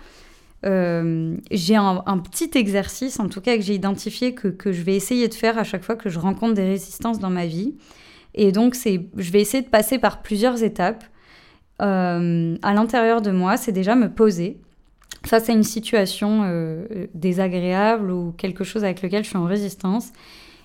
euh, 0.65 1.37
j'ai 1.51 1.75
un, 1.75 2.17
petit 2.17 2.49
exercice, 2.55 3.19
en 3.19 3.29
tout 3.29 3.41
cas 3.41 3.55
que 3.57 3.61
j'ai 3.61 3.75
identifié, 3.75 4.33
que, 4.33 4.47
que, 4.47 4.71
je 4.71 4.81
vais 4.81 4.95
essayer 4.95 5.27
de 5.27 5.35
faire 5.35 5.59
à 5.59 5.63
chaque 5.63 5.83
fois 5.83 5.95
que 5.95 6.09
je 6.09 6.17
rencontre 6.17 6.55
des 6.55 6.65
résistances 6.65 7.19
dans 7.19 7.29
ma 7.29 7.45
vie. 7.45 7.75
Et 8.33 8.51
donc, 8.51 8.73
c'est, 8.73 9.05
je 9.15 9.31
vais 9.31 9.39
essayer 9.39 9.61
de 9.61 9.69
passer 9.69 9.99
par 9.99 10.23
plusieurs 10.23 10.63
étapes. 10.63 11.03
À 11.79 12.73
l'intérieur 12.73 13.21
de 13.21 13.31
moi, 13.31 13.57
c'est 13.57 13.73
déjà 13.73 13.95
me 13.95 14.07
poser 14.09 14.57
face 15.25 15.49
à 15.49 15.53
une 15.53 15.63
situation 15.63 16.49
désagréable 17.13 18.09
ou 18.09 18.31
quelque 18.31 18.63
chose 18.63 18.85
avec 18.85 19.01
lequel 19.01 19.23
je 19.25 19.29
suis 19.29 19.37
en 19.37 19.45
résistance. 19.45 20.13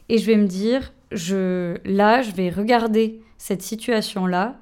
Et 0.09 0.19
je 0.19 0.27
vais 0.27 0.37
me 0.37 0.47
dire, 0.47 0.93
je, 1.13 1.77
là, 1.85 2.23
je 2.23 2.33
vais 2.33 2.51
regarder 2.51 3.21
cette 3.37 3.63
situation-là 3.63 4.57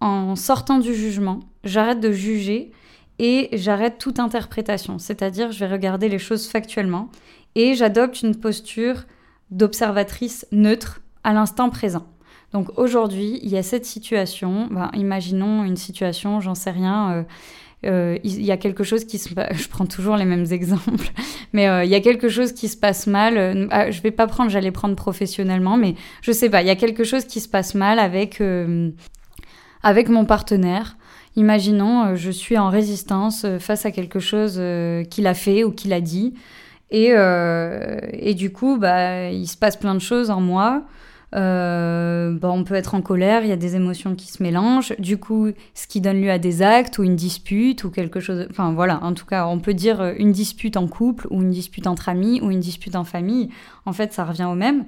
en 0.00 0.36
sortant 0.36 0.78
du 0.78 0.94
jugement. 0.94 1.40
J'arrête 1.64 2.00
de 2.00 2.12
juger 2.12 2.72
et 3.18 3.48
j'arrête 3.52 3.98
toute 3.98 4.18
interprétation, 4.18 4.98
c'est-à-dire 4.98 5.52
je 5.52 5.60
vais 5.60 5.72
regarder 5.72 6.08
les 6.08 6.18
choses 6.18 6.48
factuellement 6.48 7.10
et 7.54 7.74
j'adopte 7.74 8.22
une 8.22 8.36
posture 8.36 9.04
d'observatrice 9.50 10.46
neutre 10.52 11.00
à 11.24 11.32
l'instant 11.32 11.70
présent. 11.70 12.06
Donc 12.52 12.78
aujourd'hui, 12.78 13.40
il 13.42 13.50
y 13.50 13.56
a 13.56 13.62
cette 13.62 13.86
situation, 13.86 14.68
ben, 14.70 14.90
imaginons 14.94 15.64
une 15.64 15.76
situation, 15.76 16.40
j'en 16.40 16.54
sais 16.54 16.70
rien, 16.70 17.12
euh, 17.12 17.22
il 18.24 18.42
y 18.42 18.50
a 18.50 18.56
quelque 18.56 18.84
chose 18.84 19.04
qui 19.04 19.18
se 19.18 19.28
je 19.52 19.68
prends 19.68 19.86
toujours 19.86 20.16
les 20.16 20.24
mêmes 20.24 20.46
exemples 20.50 21.10
mais 21.52 21.64
il 21.84 21.90
y 21.90 21.94
a 21.94 22.00
quelque 22.00 22.28
chose 22.28 22.52
qui 22.52 22.68
se 22.68 22.76
passe 22.76 23.06
mal 23.06 23.68
ah, 23.70 23.90
je 23.90 24.00
vais 24.02 24.10
pas 24.10 24.26
prendre 24.26 24.50
j'allais 24.50 24.70
prendre 24.70 24.96
professionnellement 24.96 25.76
mais 25.76 25.94
je 26.22 26.32
sais 26.32 26.50
pas 26.50 26.62
il 26.62 26.68
y 26.68 26.70
a 26.70 26.76
quelque 26.76 27.04
chose 27.04 27.24
qui 27.24 27.40
se 27.40 27.48
passe 27.48 27.74
mal 27.74 27.98
avec 27.98 28.42
avec 29.82 30.08
mon 30.08 30.24
partenaire 30.24 30.96
Imaginons, 31.38 32.16
je 32.16 32.30
suis 32.30 32.56
en 32.56 32.70
résistance 32.70 33.44
face 33.58 33.84
à 33.84 33.90
quelque 33.90 34.20
chose 34.20 34.58
qu'il 35.10 35.26
a 35.26 35.34
fait 35.34 35.64
ou 35.64 35.70
qu'il 35.70 35.92
a 35.92 36.00
dit. 36.00 36.32
Et, 36.90 37.10
et, 37.10 38.34
du 38.34 38.52
coup, 38.52 38.78
bah, 38.78 39.28
il 39.28 39.46
se 39.46 39.58
passe 39.58 39.76
plein 39.76 39.94
de 39.94 40.00
choses 40.00 40.30
en 40.30 40.40
moi. 40.40 40.84
Euh, 41.34 42.32
bah, 42.32 42.50
on 42.50 42.62
peut 42.64 42.74
être 42.74 42.94
en 42.94 43.02
colère, 43.02 43.42
il 43.42 43.48
y 43.48 43.52
a 43.52 43.56
des 43.56 43.74
émotions 43.74 44.14
qui 44.14 44.28
se 44.28 44.42
mélangent, 44.42 44.94
du 44.98 45.18
coup, 45.18 45.48
ce 45.74 45.86
qui 45.86 46.00
donne 46.00 46.20
lieu 46.20 46.30
à 46.30 46.38
des 46.38 46.62
actes 46.62 46.98
ou 46.98 47.02
une 47.02 47.16
dispute 47.16 47.84
ou 47.84 47.90
quelque 47.90 48.20
chose. 48.20 48.46
Enfin 48.50 48.72
voilà, 48.72 49.02
en 49.02 49.12
tout 49.12 49.26
cas, 49.26 49.46
on 49.46 49.58
peut 49.58 49.74
dire 49.74 50.14
une 50.18 50.32
dispute 50.32 50.76
en 50.76 50.86
couple 50.86 51.26
ou 51.30 51.42
une 51.42 51.50
dispute 51.50 51.86
entre 51.86 52.08
amis 52.08 52.40
ou 52.42 52.50
une 52.50 52.60
dispute 52.60 52.96
en 52.96 53.04
famille. 53.04 53.50
En 53.86 53.92
fait, 53.92 54.12
ça 54.12 54.24
revient 54.24 54.44
au 54.44 54.54
même. 54.54 54.84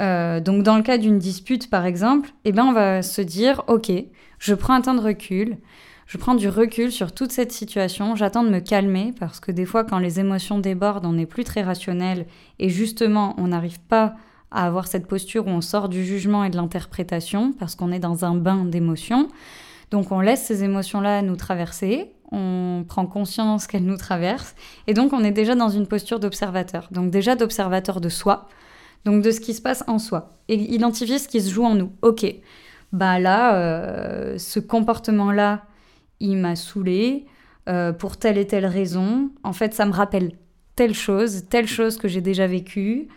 Euh, 0.00 0.40
donc, 0.40 0.62
dans 0.62 0.76
le 0.76 0.82
cas 0.82 0.98
d'une 0.98 1.18
dispute, 1.18 1.68
par 1.70 1.84
exemple, 1.84 2.30
eh 2.44 2.52
ben, 2.52 2.64
on 2.64 2.72
va 2.72 3.02
se 3.02 3.22
dire 3.22 3.62
ok, 3.66 3.90
je 4.38 4.54
prends 4.54 4.74
un 4.74 4.80
temps 4.80 4.94
de 4.94 5.00
recul. 5.00 5.56
Je 6.06 6.18
prends 6.18 6.36
du 6.36 6.48
recul 6.48 6.92
sur 6.92 7.10
toute 7.10 7.32
cette 7.32 7.50
situation, 7.50 8.14
j'attends 8.14 8.44
de 8.44 8.48
me 8.48 8.60
calmer 8.60 9.12
parce 9.18 9.40
que 9.40 9.50
des 9.50 9.64
fois 9.64 9.82
quand 9.82 9.98
les 9.98 10.20
émotions 10.20 10.60
débordent, 10.60 11.04
on 11.04 11.14
n'est 11.14 11.26
plus 11.26 11.42
très 11.42 11.62
rationnel 11.62 12.26
et 12.60 12.68
justement 12.68 13.34
on 13.38 13.48
n'arrive 13.48 13.80
pas 13.80 14.14
à 14.50 14.66
avoir 14.66 14.86
cette 14.86 15.06
posture 15.06 15.46
où 15.46 15.50
on 15.50 15.60
sort 15.60 15.88
du 15.88 16.04
jugement 16.04 16.44
et 16.44 16.50
de 16.50 16.56
l'interprétation 16.56 17.52
parce 17.52 17.74
qu'on 17.74 17.92
est 17.92 17.98
dans 17.98 18.24
un 18.24 18.34
bain 18.34 18.64
d'émotions. 18.64 19.28
Donc 19.90 20.12
on 20.12 20.20
laisse 20.20 20.44
ces 20.44 20.64
émotions-là 20.64 21.22
nous 21.22 21.36
traverser, 21.36 22.12
on 22.32 22.84
prend 22.88 23.06
conscience 23.06 23.66
qu'elles 23.66 23.84
nous 23.84 23.96
traversent 23.96 24.54
et 24.86 24.94
donc 24.94 25.12
on 25.12 25.22
est 25.22 25.32
déjà 25.32 25.54
dans 25.54 25.68
une 25.68 25.86
posture 25.86 26.20
d'observateur. 26.20 26.88
Donc 26.90 27.10
déjà 27.10 27.36
d'observateur 27.36 28.00
de 28.00 28.08
soi, 28.08 28.48
donc 29.04 29.22
de 29.22 29.30
ce 29.30 29.40
qui 29.40 29.54
se 29.54 29.62
passe 29.62 29.84
en 29.86 29.98
soi 29.98 30.34
et 30.48 30.54
identifier 30.54 31.18
ce 31.18 31.28
qui 31.28 31.40
se 31.40 31.50
joue 31.50 31.64
en 31.64 31.74
nous. 31.74 31.92
Ok, 32.02 32.26
bah 32.92 33.18
là, 33.18 33.56
euh, 33.56 34.38
ce 34.38 34.60
comportement-là, 34.60 35.64
il 36.20 36.36
m'a 36.36 36.56
saoulé 36.56 37.26
euh, 37.68 37.92
pour 37.92 38.16
telle 38.16 38.38
et 38.38 38.46
telle 38.46 38.66
raison. 38.66 39.30
En 39.42 39.52
fait, 39.52 39.74
ça 39.74 39.86
me 39.86 39.92
rappelle 39.92 40.32
telle 40.76 40.94
chose, 40.94 41.44
telle 41.48 41.66
chose 41.66 41.96
que 41.96 42.08
j'ai 42.08 42.20
déjà 42.20 42.46
vécue. 42.46 43.08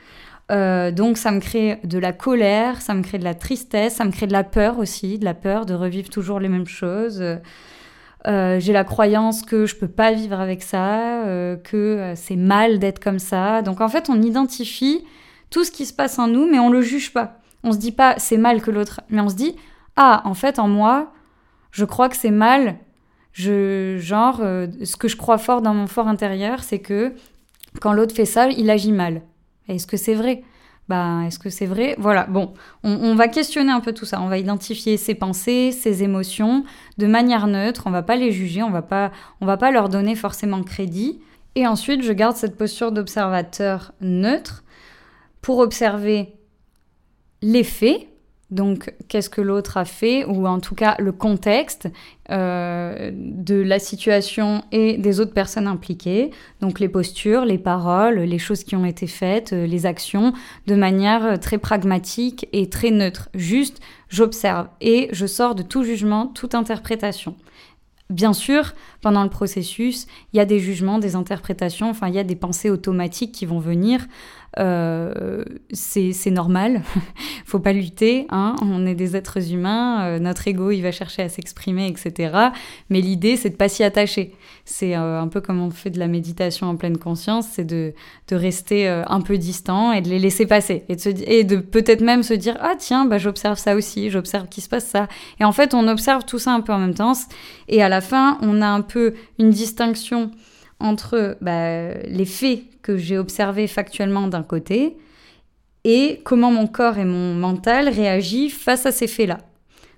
Euh, 0.51 0.91
donc 0.91 1.17
ça 1.17 1.31
me 1.31 1.39
crée 1.39 1.79
de 1.83 1.99
la 1.99 2.11
colère, 2.11 2.81
ça 2.81 2.93
me 2.93 3.03
crée 3.03 3.19
de 3.19 3.23
la 3.23 3.35
tristesse, 3.35 3.95
ça 3.95 4.05
me 4.05 4.11
crée 4.11 4.25
de 4.25 4.33
la 4.33 4.43
peur 4.43 4.79
aussi, 4.79 5.19
de 5.19 5.25
la 5.25 5.35
peur 5.35 5.65
de 5.65 5.73
revivre 5.73 6.09
toujours 6.09 6.39
les 6.39 6.49
mêmes 6.49 6.67
choses. 6.67 7.23
Euh, 8.27 8.59
j'ai 8.59 8.73
la 8.73 8.83
croyance 8.83 9.43
que 9.43 9.65
je 9.65 9.75
peux 9.75 9.87
pas 9.87 10.11
vivre 10.11 10.39
avec 10.39 10.63
ça, 10.63 11.23
euh, 11.25 11.55
que 11.55 12.13
c'est 12.15 12.35
mal 12.35 12.79
d'être 12.79 12.99
comme 12.99 13.19
ça. 13.19 13.61
Donc 13.61 13.79
en 13.79 13.89
fait, 13.89 14.09
on 14.09 14.21
identifie 14.21 15.05
tout 15.51 15.63
ce 15.63 15.71
qui 15.71 15.85
se 15.85 15.93
passe 15.93 16.17
en 16.19 16.27
nous, 16.27 16.49
mais 16.49 16.59
on 16.59 16.69
le 16.69 16.81
juge 16.81 17.13
pas. 17.13 17.39
On 17.63 17.71
se 17.71 17.77
dit 17.77 17.91
pas 17.91 18.15
c'est 18.17 18.37
mal 18.37 18.61
que 18.61 18.71
l'autre, 18.71 19.01
mais 19.09 19.21
on 19.21 19.29
se 19.29 19.35
dit 19.35 19.55
ah 19.95 20.21
en 20.25 20.33
fait 20.33 20.57
en 20.57 20.67
moi, 20.67 21.13
je 21.71 21.85
crois 21.85 22.09
que 22.09 22.17
c'est 22.17 22.31
mal. 22.31 22.77
Je 23.33 23.97
genre 23.99 24.37
ce 24.37 24.95
que 24.97 25.07
je 25.07 25.15
crois 25.15 25.37
fort 25.37 25.61
dans 25.61 25.73
mon 25.75 25.85
fort 25.85 26.07
intérieur, 26.07 26.63
c'est 26.63 26.79
que 26.79 27.13
quand 27.79 27.93
l'autre 27.93 28.15
fait 28.15 28.25
ça, 28.25 28.49
il 28.49 28.69
agit 28.71 28.91
mal. 28.91 29.21
Est-ce 29.69 29.87
que 29.87 29.97
c'est 29.97 30.15
vrai? 30.15 30.43
Bah, 30.89 31.21
est-ce 31.27 31.37
que 31.37 31.51
c'est 31.51 31.67
vrai? 31.67 31.95
Voilà, 31.99 32.25
bon, 32.25 32.53
on, 32.83 33.13
va 33.13 33.27
questionner 33.27 33.71
un 33.71 33.79
peu 33.79 33.93
tout 33.93 34.05
ça. 34.05 34.19
On 34.21 34.27
va 34.27 34.39
identifier 34.39 34.97
ses 34.97 35.13
pensées, 35.13 35.71
ses 35.71 36.01
émotions 36.01 36.63
de 36.97 37.05
manière 37.05 37.45
neutre. 37.45 37.83
On 37.85 37.91
va 37.91 38.01
pas 38.01 38.15
les 38.15 38.31
juger, 38.31 38.63
on 38.63 38.71
va 38.71 38.81
pas, 38.81 39.11
on 39.39 39.45
va 39.45 39.55
pas 39.55 39.69
leur 39.69 39.89
donner 39.89 40.15
forcément 40.15 40.63
crédit. 40.63 41.19
Et 41.53 41.67
ensuite, 41.67 42.01
je 42.01 42.11
garde 42.11 42.35
cette 42.35 42.57
posture 42.57 42.91
d'observateur 42.91 43.93
neutre 44.01 44.63
pour 45.41 45.59
observer 45.59 46.33
les 47.43 47.63
faits, 47.63 48.08
donc, 48.51 48.91
qu'est-ce 49.07 49.29
que 49.29 49.41
l'autre 49.41 49.77
a 49.77 49.85
fait, 49.85 50.25
ou 50.25 50.47
en 50.47 50.59
tout 50.59 50.73
cas 50.73 50.95
le 50.97 51.11
contexte 51.11 51.87
euh, 52.31 53.11
de 53.13 53.55
la 53.55 53.77
situation 53.77 54.63
et 54.71 54.97
des 54.97 55.19
autres 55.19 55.33
personnes 55.33 55.67
impliquées. 55.67 56.31
Donc, 56.59 56.79
les 56.79 56.89
postures, 56.89 57.45
les 57.45 57.59
paroles, 57.59 58.19
les 58.19 58.39
choses 58.39 58.63
qui 58.63 58.75
ont 58.75 58.85
été 58.85 59.05
faites, 59.05 59.53
euh, 59.53 59.67
les 59.67 59.85
actions, 59.85 60.33
de 60.65 60.75
manière 60.75 61.39
très 61.39 61.59
pragmatique 61.59 62.47
et 62.51 62.69
très 62.69 62.89
neutre. 62.89 63.29
Juste, 63.35 63.81
j'observe 64.09 64.67
et 64.81 65.09
je 65.11 65.27
sors 65.27 65.53
de 65.53 65.61
tout 65.61 65.83
jugement, 65.83 66.25
toute 66.25 66.55
interprétation. 66.55 67.35
Bien 68.09 68.33
sûr, 68.33 68.73
pendant 69.01 69.21
le 69.21 69.29
processus, 69.29 70.07
il 70.33 70.37
y 70.37 70.39
a 70.39 70.45
des 70.45 70.57
jugements, 70.57 70.97
des 70.97 71.15
interprétations, 71.15 71.91
enfin, 71.91 72.07
il 72.07 72.15
y 72.15 72.19
a 72.19 72.23
des 72.23 72.35
pensées 72.35 72.71
automatiques 72.71 73.31
qui 73.31 73.45
vont 73.45 73.59
venir. 73.59 74.07
Euh, 74.57 75.43
c'est 75.71 76.31
normal, 76.31 76.81
faut 77.45 77.59
pas 77.59 77.71
lutter, 77.71 78.25
hein. 78.29 78.55
on 78.63 78.85
est 78.87 78.95
des 78.95 79.15
êtres 79.15 79.53
humains, 79.53 80.03
euh, 80.05 80.19
notre 80.19 80.47
ego 80.47 80.71
il 80.71 80.81
va 80.81 80.91
chercher 80.91 81.21
à 81.21 81.29
s'exprimer, 81.29 81.87
etc. 81.87 82.49
Mais 82.89 82.99
l'idée 82.99 83.35
c'est 83.35 83.51
de 83.51 83.55
pas 83.55 83.69
s'y 83.69 83.83
attacher. 83.83 84.33
C'est 84.65 84.95
euh, 84.95 85.21
un 85.21 85.27
peu 85.27 85.39
comme 85.39 85.61
on 85.61 85.69
fait 85.69 85.91
de 85.91 85.99
la 85.99 86.07
méditation 86.07 86.67
en 86.67 86.75
pleine 86.77 86.97
conscience, 86.97 87.47
c'est 87.51 87.63
de, 87.63 87.93
de, 88.27 88.35
rester 88.35 88.87
un 88.87 89.21
peu 89.21 89.37
distant 89.37 89.91
et 89.91 90.01
de 90.01 90.09
les 90.09 90.19
laisser 90.19 90.45
passer 90.45 90.83
et 90.89 91.43
de, 91.43 91.57
peut-être 91.57 92.01
même 92.01 92.23
se 92.23 92.33
dire 92.33 92.57
ah 92.59 92.73
tiens 92.77 93.05
bah 93.05 93.17
j'observe 93.17 93.59
ça 93.59 93.75
aussi, 93.75 94.09
j'observe 94.09 94.47
qu'il 94.47 94.63
se 94.63 94.69
passe 94.69 94.85
ça. 94.85 95.07
Et 95.39 95.45
en 95.45 95.51
fait 95.51 95.73
on 95.73 95.87
observe 95.87 96.25
tout 96.25 96.39
ça 96.39 96.53
un 96.53 96.61
peu 96.61 96.73
en 96.73 96.79
même 96.79 96.95
temps 96.95 97.13
et 97.67 97.83
à 97.83 97.89
la 97.89 98.01
fin 98.01 98.39
on 98.41 98.61
a 98.61 98.67
un 98.67 98.81
peu 98.81 99.13
une 99.37 99.51
distinction 99.51 100.31
entre 100.79 101.37
bah, 101.41 101.93
les 101.93 102.25
faits 102.25 102.63
que 102.81 102.97
j'ai 102.97 103.17
observés 103.17 103.67
factuellement 103.67 104.27
d'un 104.27 104.43
côté 104.43 104.97
et 105.83 106.21
comment 106.23 106.51
mon 106.51 106.67
corps 106.67 106.97
et 106.97 107.05
mon 107.05 107.33
mental 107.35 107.89
réagissent 107.89 108.53
face 108.53 108.85
à 108.85 108.91
ces 108.91 109.07
faits-là. 109.07 109.39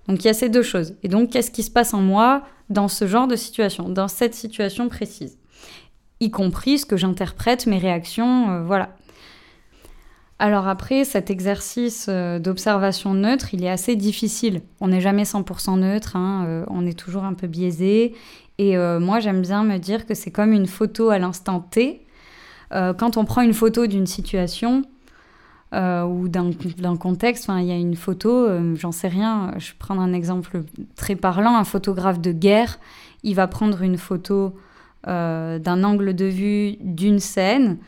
Donc 0.07 0.23
il 0.23 0.27
y 0.27 0.29
a 0.29 0.33
ces 0.33 0.49
deux 0.49 0.63
choses. 0.63 0.95
Et 1.03 1.07
donc 1.07 1.31
qu'est-ce 1.31 1.51
qui 1.51 1.63
se 1.63 1.71
passe 1.71 1.93
en 1.93 2.01
moi 2.01 2.43
dans 2.69 2.87
ce 2.87 3.07
genre 3.07 3.27
de 3.27 3.35
situation, 3.35 3.89
dans 3.89 4.07
cette 4.07 4.33
situation 4.33 4.89
précise? 4.89 5.37
Y 6.19 6.29
compris 6.29 6.79
ce 6.79 6.85
que 6.85 6.97
j'interprète, 6.97 7.65
mes 7.65 7.79
réactions, 7.79 8.51
euh, 8.51 8.63
voilà. 8.63 8.95
Alors 10.37 10.67
après, 10.67 11.03
cet 11.03 11.29
exercice 11.29 12.07
euh, 12.09 12.39
d'observation 12.39 13.13
neutre, 13.13 13.53
il 13.53 13.63
est 13.63 13.69
assez 13.69 13.95
difficile. 13.95 14.61
On 14.79 14.87
n'est 14.87 15.01
jamais 15.01 15.23
100% 15.23 15.79
neutre, 15.79 16.15
hein, 16.15 16.45
euh, 16.47 16.65
on 16.67 16.85
est 16.85 16.97
toujours 16.97 17.25
un 17.25 17.33
peu 17.33 17.45
biaisé. 17.47 18.15
Et 18.61 18.77
euh, 18.77 18.99
moi, 18.99 19.19
j'aime 19.19 19.41
bien 19.41 19.63
me 19.63 19.79
dire 19.79 20.05
que 20.05 20.13
c'est 20.13 20.29
comme 20.29 20.53
une 20.53 20.67
photo 20.67 21.09
à 21.09 21.17
l'instant 21.17 21.61
T. 21.61 22.05
Euh, 22.71 22.93
quand 22.93 23.17
on 23.17 23.25
prend 23.25 23.41
une 23.41 23.55
photo 23.55 23.87
d'une 23.87 24.05
situation 24.05 24.83
euh, 25.73 26.03
ou 26.03 26.27
d'un 26.27 26.95
contexte, 26.95 27.49
il 27.57 27.65
y 27.65 27.71
a 27.71 27.75
une 27.75 27.95
photo, 27.95 28.47
j'en 28.75 28.91
sais 28.91 29.07
rien, 29.07 29.51
je 29.57 29.71
vais 29.71 29.77
prendre 29.79 29.99
un 29.99 30.13
exemple 30.13 30.61
très 30.95 31.15
parlant, 31.15 31.57
un 31.57 31.63
photographe 31.63 32.21
de 32.21 32.31
guerre, 32.31 32.77
il 33.23 33.33
va 33.33 33.47
prendre 33.47 33.81
une 33.81 33.97
photo 33.97 34.53
d'un 35.07 35.83
angle 35.83 36.13
de 36.13 36.25
vue 36.25 36.75
d'une 36.81 37.17
scène, 37.17 37.79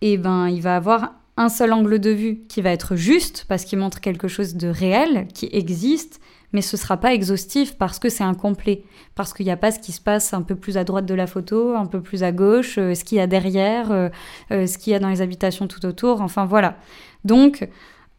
et 0.00 0.16
ben 0.16 0.46
il 0.48 0.62
va 0.62 0.76
avoir 0.76 1.14
un 1.36 1.48
seul 1.48 1.72
angle 1.72 1.98
de 1.98 2.10
vue 2.10 2.42
qui 2.48 2.62
va 2.62 2.70
être 2.70 2.94
juste 2.94 3.46
parce 3.48 3.64
qu'il 3.64 3.80
montre 3.80 4.00
quelque 4.00 4.28
chose 4.28 4.54
de 4.54 4.68
réel, 4.68 5.26
qui 5.34 5.48
existe, 5.50 6.20
mais 6.54 6.62
ce 6.62 6.76
sera 6.78 6.96
pas 6.96 7.12
exhaustif 7.12 7.76
parce 7.76 7.98
que 7.98 8.08
c'est 8.08 8.22
incomplet, 8.22 8.84
parce 9.16 9.34
qu'il 9.34 9.44
n'y 9.44 9.52
a 9.52 9.56
pas 9.56 9.72
ce 9.72 9.80
qui 9.80 9.90
se 9.90 10.00
passe 10.00 10.32
un 10.32 10.40
peu 10.40 10.54
plus 10.54 10.78
à 10.78 10.84
droite 10.84 11.04
de 11.04 11.12
la 11.12 11.26
photo, 11.26 11.74
un 11.74 11.84
peu 11.84 12.00
plus 12.00 12.22
à 12.22 12.30
gauche, 12.30 12.78
euh, 12.78 12.94
ce 12.94 13.04
qu'il 13.04 13.18
y 13.18 13.20
a 13.20 13.26
derrière, 13.26 13.90
euh, 13.90 14.08
euh, 14.52 14.66
ce 14.66 14.78
qu'il 14.78 14.92
y 14.92 14.96
a 14.96 15.00
dans 15.00 15.08
les 15.08 15.20
habitations 15.20 15.66
tout 15.66 15.84
autour, 15.84 16.22
enfin 16.22 16.46
voilà. 16.46 16.76
Donc, 17.24 17.68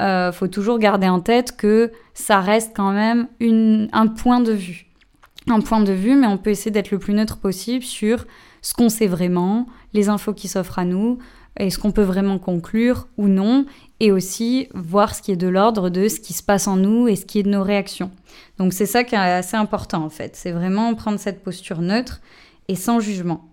il 0.02 0.32
faut 0.34 0.50
toujours 0.50 0.78
garder 0.78 1.08
en 1.08 1.22
tête 1.22 1.56
que 1.56 1.94
ça 2.14 2.42
reste 2.42 2.74
quand 2.76 2.92
même 2.92 3.28
un 3.94 4.08
point 4.08 4.42
de 4.42 4.52
vue. 4.52 4.88
Un 5.48 5.62
point 5.62 5.80
de 5.80 5.94
vue, 5.94 6.16
mais 6.16 6.28
on 6.28 6.38
peut 6.38 6.50
essayer 6.50 6.72
d'être 6.72 6.92
le 6.92 7.00
plus 7.00 7.14
neutre 7.14 7.38
possible 7.38 7.86
sur 7.86 8.26
ce 8.62 8.74
qu'on 8.74 8.90
sait 8.90 9.08
vraiment, 9.08 9.68
les 9.94 10.10
infos 10.10 10.34
qui 10.34 10.50
s'offrent 10.50 10.80
à 10.80 10.86
nous, 10.86 11.20
est-ce 11.58 11.80
qu'on 11.80 11.92
peut 11.92 12.04
vraiment 12.04 12.38
conclure 12.38 13.08
ou 13.18 13.28
non 13.28 13.66
Et 14.00 14.12
aussi 14.12 14.68
voir 14.74 15.16
ce 15.16 15.22
qui 15.22 15.32
est 15.32 15.38
de 15.38 15.48
l'ordre 15.48 15.90
de 15.90 16.08
ce 16.08 16.20
qui 16.20 16.34
se 16.34 16.44
passe 16.44 16.68
en 16.68 16.76
nous 16.76 17.08
et 17.08 17.16
ce 17.16 17.26
qui 17.26 17.40
est 17.40 17.44
de 17.44 17.50
nos 17.50 17.64
réactions. 17.64 18.12
Donc 18.58 18.74
c'est 18.74 18.86
ça 18.86 19.04
qui 19.04 19.16
est 19.16 19.18
assez 19.18 19.56
important 19.56 20.04
en 20.04 20.10
fait. 20.10 20.36
C'est 20.36 20.52
vraiment 20.52 20.94
prendre 20.96 21.20
cette 21.20 21.44
posture 21.44 21.82
neutre 21.82 22.22
et 22.68 22.76
sans 22.76 23.00
jugement. 23.00 23.46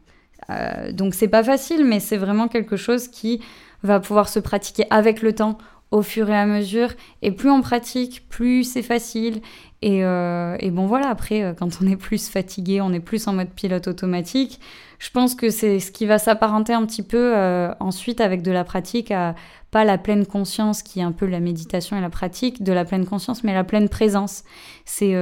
Euh, 0.51 0.93
donc 0.93 1.15
c'est 1.15 1.29
pas 1.29 1.45
facile, 1.45 1.85
mais 1.85 2.01
c'est 2.01 2.17
vraiment 2.17 2.49
quelque 2.49 2.77
chose 2.77 3.09
qui 3.09 3.41
va 3.83 4.01
pouvoir 4.01 4.29
se 4.29 4.41
pratiquer 4.41 4.85
avec 4.91 5.23
le 5.23 5.33
temps 5.33 5.59
au 5.93 6.03
fur 6.03 6.29
et 6.31 6.37
à 6.37 6.47
mesure. 6.47 6.89
Et 7.21 7.31
plus 7.31 7.51
on 7.51 7.61
pratique, 7.61 8.29
plus 8.29 8.65
c'est 8.65 8.83
facile. 8.83 9.41
Et, 9.83 10.05
euh, 10.05 10.57
bon 10.71 10.87
voilà, 10.87 11.09
après, 11.09 11.43
euh, 11.43 11.53
quand 11.55 11.79
on 11.83 11.87
est 11.87 11.97
plus 11.97 12.29
fatigué, 12.29 12.81
on 12.81 12.93
est 12.93 13.01
plus 13.01 13.27
en 13.29 13.33
mode 13.35 13.51
pilote 13.51 13.89
automatique. 13.89 14.61
Je 15.03 15.11
pense 15.11 15.35
que 15.35 15.51
c'est 15.51 15.81
ce 15.81 15.91
qui 15.91 16.07
va 16.07 16.19
s'apparenter 16.19 16.73
un 16.75 16.87
petit 16.87 17.03
peu 17.03 17.37
euh, 17.37 17.73
ensuite 17.81 18.21
avec 18.21 18.43
de 18.43 18.53
la 18.53 18.63
pratique 18.63 19.11
à 19.11 19.35
pas 19.73 19.85
la 19.85 19.99
pleine 19.99 20.27
conscience 20.27 20.83
qui 20.83 21.01
est 21.01 21.03
un 21.03 21.13
peu 21.13 21.27
la 21.27 21.41
méditation 21.41 21.97
et 21.97 22.01
la 22.01 22.11
pratique 22.11 22.63
de 22.63 22.73
la 22.73 22.85
pleine 22.85 23.07
conscience, 23.07 23.43
mais 23.43 23.55
la 23.55 23.65
pleine 23.65 23.89
présence. 23.89 24.45
C'est 24.85 25.17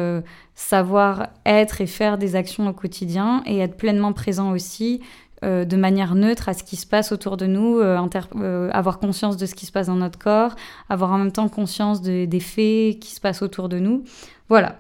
savoir 0.57 1.29
être 1.47 1.81
et 1.81 1.87
faire 1.87 2.19
des 2.19 2.35
actions 2.35 2.67
au 2.67 2.73
quotidien 2.73 3.45
et 3.47 3.61
être 3.61 3.77
pleinement 3.77 4.13
présent 4.13 4.51
aussi 4.51 5.01
euh, 5.43 5.65
de 5.65 5.77
manière 5.77 6.15
neutre 6.15 6.51
à 6.51 6.55
ce 6.55 6.63
qui 6.63 6.77
se 6.77 6.87
passe 6.87 7.13
autour 7.13 7.39
de 7.39 7.47
nous, 7.47 7.79
euh, 7.79 7.99
euh, 8.37 8.71
avoir 8.73 8.99
conscience 8.99 9.39
de 9.39 9.47
ce 9.47 9.55
qui 9.55 9.65
se 9.65 9.73
passe 9.73 9.87
dans 9.87 9.97
notre 9.97 10.19
corps, 10.19 10.55
avoir 10.91 11.13
en 11.13 11.17
même 11.17 11.33
temps 11.33 11.49
conscience 11.49 12.03
des 12.03 12.41
faits 12.41 12.99
qui 12.99 13.15
se 13.15 13.21
passent 13.23 13.41
autour 13.41 13.71
de 13.71 13.79
nous. 13.79 14.05
Voilà. 14.51 14.77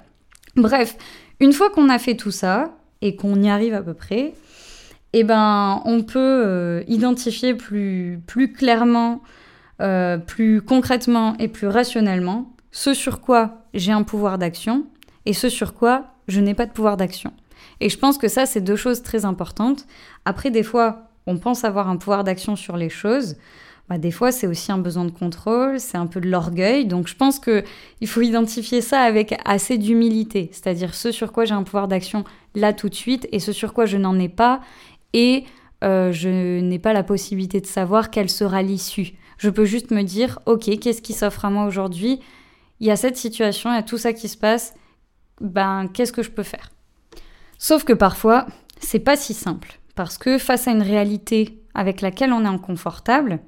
Bref, 0.56 0.98
une 1.40 1.54
fois 1.54 1.70
qu'on 1.70 1.88
a 1.88 1.98
fait 1.98 2.14
tout 2.14 2.30
ça 2.30 2.74
et 3.00 3.16
qu'on 3.16 3.40
y 3.40 3.48
arrive 3.48 3.72
à 3.72 3.80
peu 3.80 3.94
près, 3.94 4.34
eh 5.12 5.24
ben, 5.24 5.82
on 5.84 6.02
peut 6.02 6.84
identifier 6.86 7.54
plus, 7.54 8.20
plus 8.26 8.52
clairement, 8.52 9.22
plus 10.26 10.62
concrètement 10.62 11.36
et 11.38 11.48
plus 11.48 11.66
rationnellement 11.66 12.52
ce 12.72 12.94
sur 12.94 13.20
quoi 13.20 13.64
j'ai 13.74 13.92
un 13.92 14.02
pouvoir 14.02 14.38
d'action 14.38 14.86
et 15.26 15.32
ce 15.32 15.48
sur 15.48 15.74
quoi 15.74 16.14
je 16.28 16.40
n'ai 16.40 16.54
pas 16.54 16.66
de 16.66 16.72
pouvoir 16.72 16.96
d'action. 16.96 17.32
Et 17.80 17.88
je 17.88 17.98
pense 17.98 18.18
que 18.18 18.28
ça, 18.28 18.46
c'est 18.46 18.60
deux 18.60 18.76
choses 18.76 19.02
très 19.02 19.24
importantes. 19.24 19.86
Après, 20.24 20.50
des 20.50 20.62
fois, 20.62 21.08
on 21.26 21.38
pense 21.38 21.64
avoir 21.64 21.88
un 21.88 21.96
pouvoir 21.96 22.24
d'action 22.24 22.56
sur 22.56 22.76
les 22.76 22.88
choses. 22.88 23.36
Bah, 23.88 23.98
des 23.98 24.12
fois, 24.12 24.30
c'est 24.30 24.46
aussi 24.46 24.70
un 24.70 24.78
besoin 24.78 25.04
de 25.04 25.10
contrôle, 25.10 25.80
c'est 25.80 25.98
un 25.98 26.06
peu 26.06 26.20
de 26.20 26.28
l'orgueil. 26.28 26.86
Donc, 26.86 27.08
je 27.08 27.16
pense 27.16 27.40
qu'il 27.40 28.06
faut 28.06 28.20
identifier 28.20 28.80
ça 28.80 29.00
avec 29.00 29.34
assez 29.44 29.78
d'humilité, 29.78 30.48
c'est-à-dire 30.52 30.94
ce 30.94 31.10
sur 31.10 31.32
quoi 31.32 31.44
j'ai 31.44 31.54
un 31.54 31.64
pouvoir 31.64 31.88
d'action 31.88 32.24
là 32.54 32.72
tout 32.72 32.88
de 32.88 32.94
suite 32.94 33.26
et 33.32 33.40
ce 33.40 33.52
sur 33.52 33.72
quoi 33.72 33.86
je 33.86 33.96
n'en 33.96 34.18
ai 34.18 34.28
pas. 34.28 34.60
Et 35.12 35.44
euh, 35.82 36.12
je 36.12 36.60
n'ai 36.60 36.78
pas 36.78 36.92
la 36.92 37.02
possibilité 37.02 37.60
de 37.60 37.66
savoir 37.66 38.10
quelle 38.10 38.30
sera 38.30 38.62
l'issue. 38.62 39.14
Je 39.38 39.48
peux 39.48 39.64
juste 39.64 39.90
me 39.90 40.02
dire, 40.02 40.38
ok, 40.46 40.78
qu'est-ce 40.78 41.02
qui 41.02 41.12
s'offre 41.12 41.44
à 41.44 41.50
moi 41.50 41.64
aujourd'hui? 41.64 42.20
Il 42.80 42.86
y 42.86 42.90
a 42.90 42.96
cette 42.96 43.16
situation, 43.16 43.70
il 43.70 43.76
y 43.76 43.78
a 43.78 43.82
tout 43.82 43.98
ça 43.98 44.12
qui 44.12 44.28
se 44.28 44.36
passe. 44.36 44.74
Ben, 45.40 45.88
qu'est-ce 45.92 46.12
que 46.12 46.22
je 46.22 46.30
peux 46.30 46.42
faire? 46.42 46.70
Sauf 47.58 47.84
que 47.84 47.92
parfois, 47.92 48.46
c'est 48.78 49.00
pas 49.00 49.16
si 49.16 49.34
simple. 49.34 49.78
Parce 49.94 50.18
que 50.18 50.38
face 50.38 50.68
à 50.68 50.72
une 50.72 50.82
réalité 50.82 51.62
avec 51.74 52.00
laquelle 52.00 52.32
on 52.32 52.44
est 52.44 52.48
inconfortable, 52.48 53.40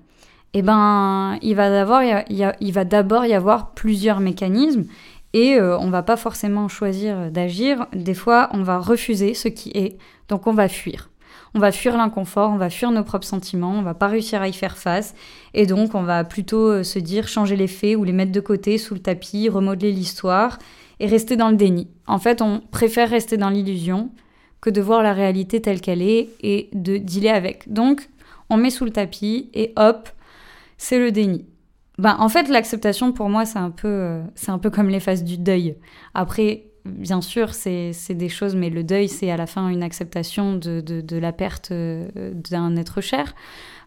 eh 0.54 0.62
ben, 0.62 1.38
il 1.40 1.54
va 1.54 1.71
d'abord 1.71 3.25
y, 3.25 3.35
avoir 3.35 3.73
plusieurs 3.73 4.21
mécanismes 4.21 4.85
et 5.33 5.54
euh, 5.54 5.78
on 5.78 5.88
va 5.88 6.02
pas 6.02 6.16
forcément 6.16 6.69
choisir 6.69 7.31
d'agir. 7.31 7.87
Des 7.95 8.14
fois, 8.14 8.50
on 8.52 8.62
va 8.62 8.78
refuser 8.78 9.33
ce 9.35 9.49
qui 9.49 9.71
est, 9.71 9.97
donc 10.28 10.47
on 10.47 10.52
va 10.52 10.69
fuir. 10.69 11.09
On 11.54 11.59
va 11.59 11.71
fuir 11.71 11.97
l'inconfort, 11.97 12.50
on 12.50 12.56
va 12.56 12.71
fuir 12.71 12.90
nos 12.90 13.04
propres 13.04 13.26
sentiments, 13.26 13.73
on 13.73 13.82
va 13.82 13.94
pas 13.94 14.09
réussir 14.09 14.40
à 14.40 14.49
y 14.49 14.52
faire 14.52 14.78
face, 14.78 15.14
et 15.52 15.66
donc 15.66 15.94
on 15.94 16.02
va 16.02 16.25
plutôt 16.25 16.68
euh, 16.68 16.82
se 16.82 16.99
dire 16.99 17.28
changer 17.28 17.56
les 17.56 17.66
faits 17.66 17.97
ou 17.97 18.04
les 18.04 18.12
mettre 18.12 18.32
de 18.32 18.40
côté 18.40 18.78
sous 18.78 18.94
le 18.94 19.00
tapis, 19.00 19.50
remodeler 19.50 19.92
l'histoire, 19.92 20.59
et 20.99 21.06
rester 21.06 21.37
dans 21.37 21.50
le 21.50 21.56
déni. 21.56 21.88
En 22.06 22.18
fait, 22.18 22.40
on 22.40 22.61
préfère 22.71 23.11
rester 23.11 23.37
dans 23.37 23.50
l'illusion 23.50 24.11
que 24.61 24.71
de 24.71 24.80
voir 24.80 25.02
la 25.02 25.12
réalité 25.12 25.61
telle 25.61 25.80
qu'elle 25.80 26.00
est 26.00 26.30
et 26.40 26.71
de 26.73 26.97
dealer 26.97 27.35
avec. 27.35 27.71
Donc, 27.71 28.09
on 28.49 28.56
met 28.56 28.71
sous 28.71 28.85
le 28.85 28.92
tapis 28.92 29.50
et 29.52 29.73
hop, 29.76 30.09
c'est 30.78 30.99
le 30.99 31.11
déni. 31.11 31.44
Ben, 31.99 32.16
en 32.18 32.28
fait, 32.28 32.49
l'acceptation 32.49 33.12
pour 33.12 33.28
moi, 33.28 33.44
c'est 33.44 33.59
un 33.59 33.71
peu, 33.71 33.88
euh, 33.88 34.23
c'est 34.35 34.50
un 34.50 34.59
peu 34.59 34.71
comme 34.71 34.88
les 34.88 35.00
phases 35.00 35.25
du 35.25 35.37
deuil. 35.37 35.76
Après, 36.14 36.64
bien 36.84 37.20
sûr, 37.20 37.54
c'est 37.54 37.92
des 38.10 38.28
choses, 38.28 38.54
mais 38.54 38.70
le 38.70 38.84
deuil, 38.84 39.08
c'est 39.08 39.30
à 39.30 39.36
la 39.36 39.46
fin 39.46 39.68
une 39.68 39.82
acceptation 39.82 40.54
de, 40.54 40.80
de, 40.80 41.16
la 41.16 41.32
perte 41.32 41.70
euh, 41.70 42.32
d'un 42.34 42.76
être 42.76 43.00
cher. 43.00 43.34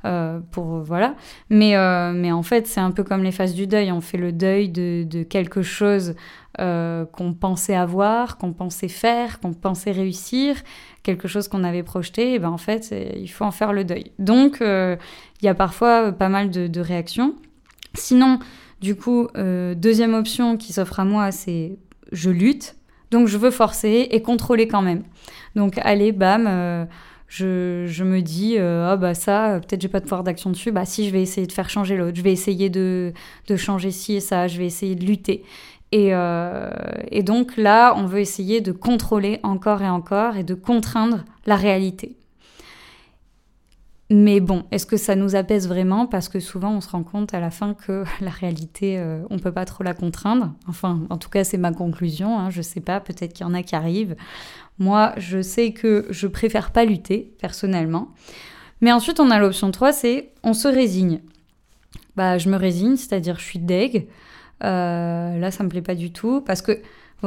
Euh, 0.06 0.40
pour 0.52 0.82
voilà. 0.82 1.16
Mais, 1.50 1.74
mais 2.14 2.32
en 2.32 2.44
fait, 2.44 2.68
c'est 2.68 2.80
un 2.80 2.92
peu 2.92 3.04
comme 3.04 3.24
les 3.24 3.32
phases 3.32 3.56
du 3.56 3.66
deuil. 3.68 3.92
On 3.92 4.02
fait 4.02 4.18
le 4.18 4.32
deuil 4.32 4.70
de, 4.70 5.24
quelque 5.24 5.62
chose 5.62 6.16
euh, 6.62 7.06
qu'on 7.06 7.34
pensait 7.34 7.76
avoir, 7.76 8.38
qu'on 8.38 8.54
pensait 8.54 8.88
faire, 8.88 9.42
qu'on 9.42 9.54
pensait 9.54 9.92
réussir, 9.92 10.56
quelque 11.04 11.28
chose 11.28 11.50
qu'on 11.50 11.66
avait 11.66 11.84
projeté, 11.84 12.36
et 12.36 12.40
ben 12.40 12.50
en 12.50 12.58
fait, 12.58 12.96
il 13.18 13.28
faut 13.28 13.44
en 13.44 13.52
faire 13.52 13.74
le 13.74 13.84
deuil. 13.84 14.12
Donc, 14.20 14.62
euh, 14.62 14.96
il 15.42 15.46
y 15.46 15.50
a 15.50 15.54
parfois 15.54 16.14
pas 16.14 16.30
mal 16.30 16.50
de, 16.50 16.80
réactions. 16.80 17.36
Sinon, 17.94 18.40
du 18.80 18.96
coup, 18.96 19.28
euh, 19.36 19.76
deuxième 19.76 20.14
option 20.14 20.56
qui 20.56 20.72
s'offre 20.72 21.02
à 21.02 21.06
moi, 21.06 21.32
c'est 21.32 21.78
je 22.14 22.30
lutte, 22.30 22.78
donc 23.12 23.28
je 23.28 23.38
veux 23.38 23.52
forcer 23.52 24.08
et 24.12 24.22
contrôler 24.22 24.68
quand 24.68 24.82
même. 24.82 25.04
Donc, 25.56 25.80
allez, 25.82 26.12
bam. 26.12 26.88
Je, 27.28 28.04
me 28.04 28.22
dis, 28.22 28.58
ah 28.58 28.96
bah 28.96 29.14
ça, 29.14 29.60
peut-être 29.60 29.82
j'ai 29.82 29.90
pas 29.90 30.00
de 30.00 30.06
pouvoir 30.06 30.24
d'action 30.24 30.52
dessus, 30.52 30.72
bah 30.72 30.86
si, 30.86 31.08
je 31.08 31.12
vais 31.12 31.22
essayer 31.22 31.48
de 31.48 31.52
faire 31.52 31.70
changer 31.70 31.98
l'autre, 31.98 32.16
je 32.16 32.22
vais 32.22 32.32
essayer 32.32 32.70
de, 32.70 33.12
de 33.48 33.56
changer 33.58 33.92
ci 33.92 34.16
et 34.16 34.20
ça, 34.22 34.48
je 34.48 34.58
vais 34.58 34.66
essayer 34.66 34.96
de 34.96 35.06
lutter. 35.06 35.44
Euh, 35.94 36.70
et, 37.12 37.24
donc 37.24 37.58
là, 37.58 37.94
on 37.98 38.06
veut 38.06 38.20
essayer 38.20 38.62
de 38.62 38.72
contrôler 38.72 39.40
encore 39.44 39.82
et 39.82 39.90
encore 39.90 40.36
et 40.36 40.44
de 40.44 40.54
contraindre 40.54 41.24
la 41.46 41.56
réalité. 41.56 42.16
Mais 44.12 44.40
bon, 44.40 44.66
est-ce 44.70 44.86
que 44.86 44.98
ça 44.98 45.16
nous 45.16 45.36
apaise 45.36 45.68
vraiment? 45.68 46.06
Parce 46.06 46.30
que 46.30 46.40
souvent, 46.40 46.72
on 46.72 46.82
se 46.82 46.90
rend 46.90 47.04
compte 47.04 47.34
à 47.34 47.40
la 47.40 47.50
fin 47.50 47.74
que 47.74 48.04
la 48.22 48.30
réalité, 48.30 49.00
euh, 49.00 49.24
on 49.30 49.36
ne 49.36 49.40
peut 49.40 49.52
pas 49.52 49.66
trop 49.66 49.84
la 49.84 49.94
contraindre. 49.94 50.54
Enfin, 50.68 51.02
en 51.10 51.18
tout 51.18 51.30
cas, 51.30 51.44
c'est 51.44 51.58
ma 51.58 51.72
conclusion. 51.72 52.38
Hein, 52.38 52.50
je 52.52 52.60
ne 52.60 52.64
sais 52.64 52.82
pas, 52.82 53.00
peut-être 53.00 53.34
qu'il 53.34 53.46
y 53.46 53.50
en 53.50 53.54
a 53.54 53.64
qui 53.64 53.76
arrivent. 53.76 54.16
Moi, 54.78 55.14
je 55.18 55.42
sais 55.42 55.72
que 55.72 56.06
je 56.10 56.28
préfère 56.28 56.72
pas 56.72 56.86
lutter, 56.86 57.34
personnellement. 57.40 58.10
Mais 58.82 58.92
ensuite, 58.92 59.20
on 59.20 59.32
a 59.32 59.40
l'option 59.40 59.72
3, 59.72 59.94
c'est 59.94 60.32
on 60.44 60.54
se 60.54 60.68
résigne. 60.68 61.22
Bah, 62.16 62.38
je 62.38 62.50
me 62.50 62.58
résigne, 62.58 62.98
c'est-à-dire 62.98 63.40
je 63.40 63.46
suis 63.46 63.60
deg. 63.60 64.08
Euh, 64.64 65.38
là, 65.38 65.52
ça 65.52 65.64
me 65.64 65.70
plaît 65.70 65.82
pas 65.82 65.96
du 65.96 66.12
tout 66.12 66.42
parce 66.42 66.62
que 66.62 66.80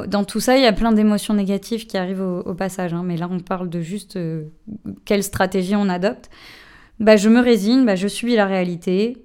dans 0.07 0.25
tout 0.25 0.41
ça, 0.41 0.57
il 0.57 0.63
y 0.63 0.67
a 0.67 0.73
plein 0.73 0.93
d'émotions 0.93 1.35
négatives 1.35 1.87
qui 1.87 1.97
arrivent 1.97 2.23
au, 2.23 2.55
passage. 2.55 2.95
Hein, 2.95 3.03
mais 3.05 3.17
là, 3.17 3.29
on 3.31 3.41
parle 3.41 3.69
de 3.69 3.81
juste 3.81 4.17
euh, 4.17 4.45
quelle 5.05 5.25
stratégie 5.25 5.75
on 5.75 5.89
adopte. 5.89 6.31
Bah, 7.01 7.17
je 7.17 7.29
me 7.29 7.41
résigne, 7.41 7.85
bah, 7.85 7.97
je 7.97 8.09
subis 8.09 8.37
la 8.37 8.47
réalité, 8.47 9.23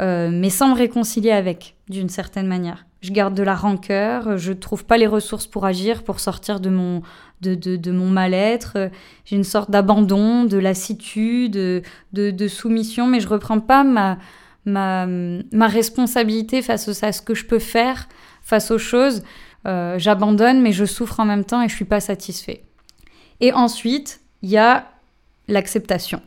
euh, 0.00 0.30
mais 0.32 0.50
sans 0.50 0.70
me 0.70 0.74
réconcilier 0.74 1.30
avec, 1.30 1.76
d'une 1.88 2.08
certaine 2.08 2.46
manière. 2.46 2.86
Je 3.00 3.10
garde 3.10 3.34
de 3.34 3.42
la 3.42 3.54
rancœur, 3.54 4.38
je 4.38 4.52
trouve 4.52 4.84
pas 4.84 4.96
les 4.96 5.06
ressources 5.06 5.46
pour 5.46 5.64
agir, 5.64 6.04
pour 6.04 6.20
sortir 6.20 6.60
de 6.60 6.70
mon, 6.70 7.02
de, 7.40 7.54
de, 7.54 7.76
de 7.76 7.90
mon 7.90 8.08
mal-être. 8.08 8.90
J'ai 9.24 9.36
une 9.36 9.44
sorte 9.44 9.70
d'abandon, 9.70 10.44
de 10.44 10.56
lassitude, 10.56 11.52
de, 11.52 11.82
de, 12.12 12.48
soumission, 12.48 13.06
mais 13.08 13.20
je 13.20 13.28
reprends 13.28 13.60
pas 13.60 13.82
ma, 13.82 14.18
ma, 14.64 15.06
ma 15.06 15.66
responsabilité 15.66 16.62
face 16.62 17.02
à 17.02 17.12
ce 17.12 17.22
que 17.22 17.34
je 17.34 17.44
peux 17.44 17.58
faire, 17.58 18.08
face 18.42 18.70
aux 18.70 18.78
choses. 18.78 19.22
Euh, 19.66 19.98
j'abandonne, 19.98 20.60
mais 20.60 20.72
je 20.72 20.84
souffre 20.84 21.20
en 21.20 21.24
même 21.24 21.44
temps 21.44 21.62
et 21.62 21.68
je 21.68 21.74
suis 21.74 21.84
pas 21.84 22.00
satisfait. 22.00 22.62
Et 23.40 23.52
ensuite, 23.52 24.20
il 24.42 24.50
y 24.50 24.58
a 24.58 24.86
l'acceptation. 25.48 26.22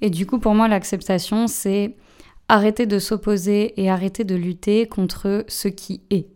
Et 0.00 0.10
du 0.10 0.26
coup, 0.26 0.38
pour 0.38 0.54
moi, 0.54 0.68
l'acceptation, 0.68 1.46
c'est 1.46 1.96
arrêter 2.48 2.86
de 2.86 2.98
s'opposer 2.98 3.80
et 3.80 3.90
arrêter 3.90 4.24
de 4.24 4.34
lutter 4.34 4.86
contre 4.86 5.44
ce 5.48 5.68
qui 5.68 6.02
est. 6.10 6.26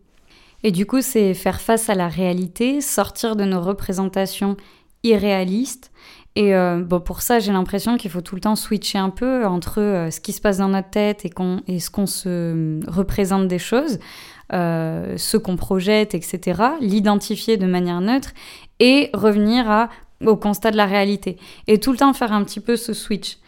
Et 0.63 0.71
du 0.71 0.87
coup, 0.87 1.03
c'est 1.03 1.35
faire 1.35 1.61
face 1.61 1.91
à 1.91 1.95
la 1.95 2.09
réalité, 2.09 2.81
sortir 2.81 3.37
de 3.37 3.45
nos 3.45 3.61
représentations 3.61 4.57
irréalistes 5.03 5.91
et 6.37 6.55
euh, 6.55 6.83
bon, 6.83 7.01
pour 7.01 7.23
ça, 7.23 7.39
j'ai 7.39 7.53
l'impression 7.53 7.97
qu'il 7.97 8.11
faut 8.11 8.21
tout 8.21 8.35
le 8.35 8.41
temps 8.41 8.57
switcher 8.57 8.99
un 8.99 9.11
peu 9.11 9.47
entre 9.47 9.81
euh, 9.81 10.11
ce 10.11 10.21
qui 10.21 10.33
se 10.33 10.41
passe 10.41 10.59
dans 10.59 10.69
notre 10.69 10.91
tête 10.91 11.25
et, 11.25 11.79
ce 11.79 11.91
qu'on 11.91 12.07
se 12.07 12.29
euh, 12.29 12.81
représente 12.89 13.47
des 13.47 13.61
choses, 13.61 13.99
ce 14.51 15.37
qu'on 15.37 15.57
projette, 15.57 16.15
etc. 16.15 16.63
L'identifier 16.81 17.57
de 17.57 17.67
manière 17.67 18.01
neutre 18.01 18.33
et 18.81 19.11
revenir 19.15 19.71
à, 19.71 19.89
au 20.27 20.37
constat 20.37 20.71
de 20.71 20.77
la 20.77 20.87
réalité. 20.87 21.39
Et 21.67 21.79
tout 21.79 21.93
le 21.93 21.99
temps 21.99 22.13
faire 22.13 22.33
un 22.33 22.45
petit 22.45 22.61
peu 22.61 22.77
ce 22.77 22.93
switch. 22.93 23.39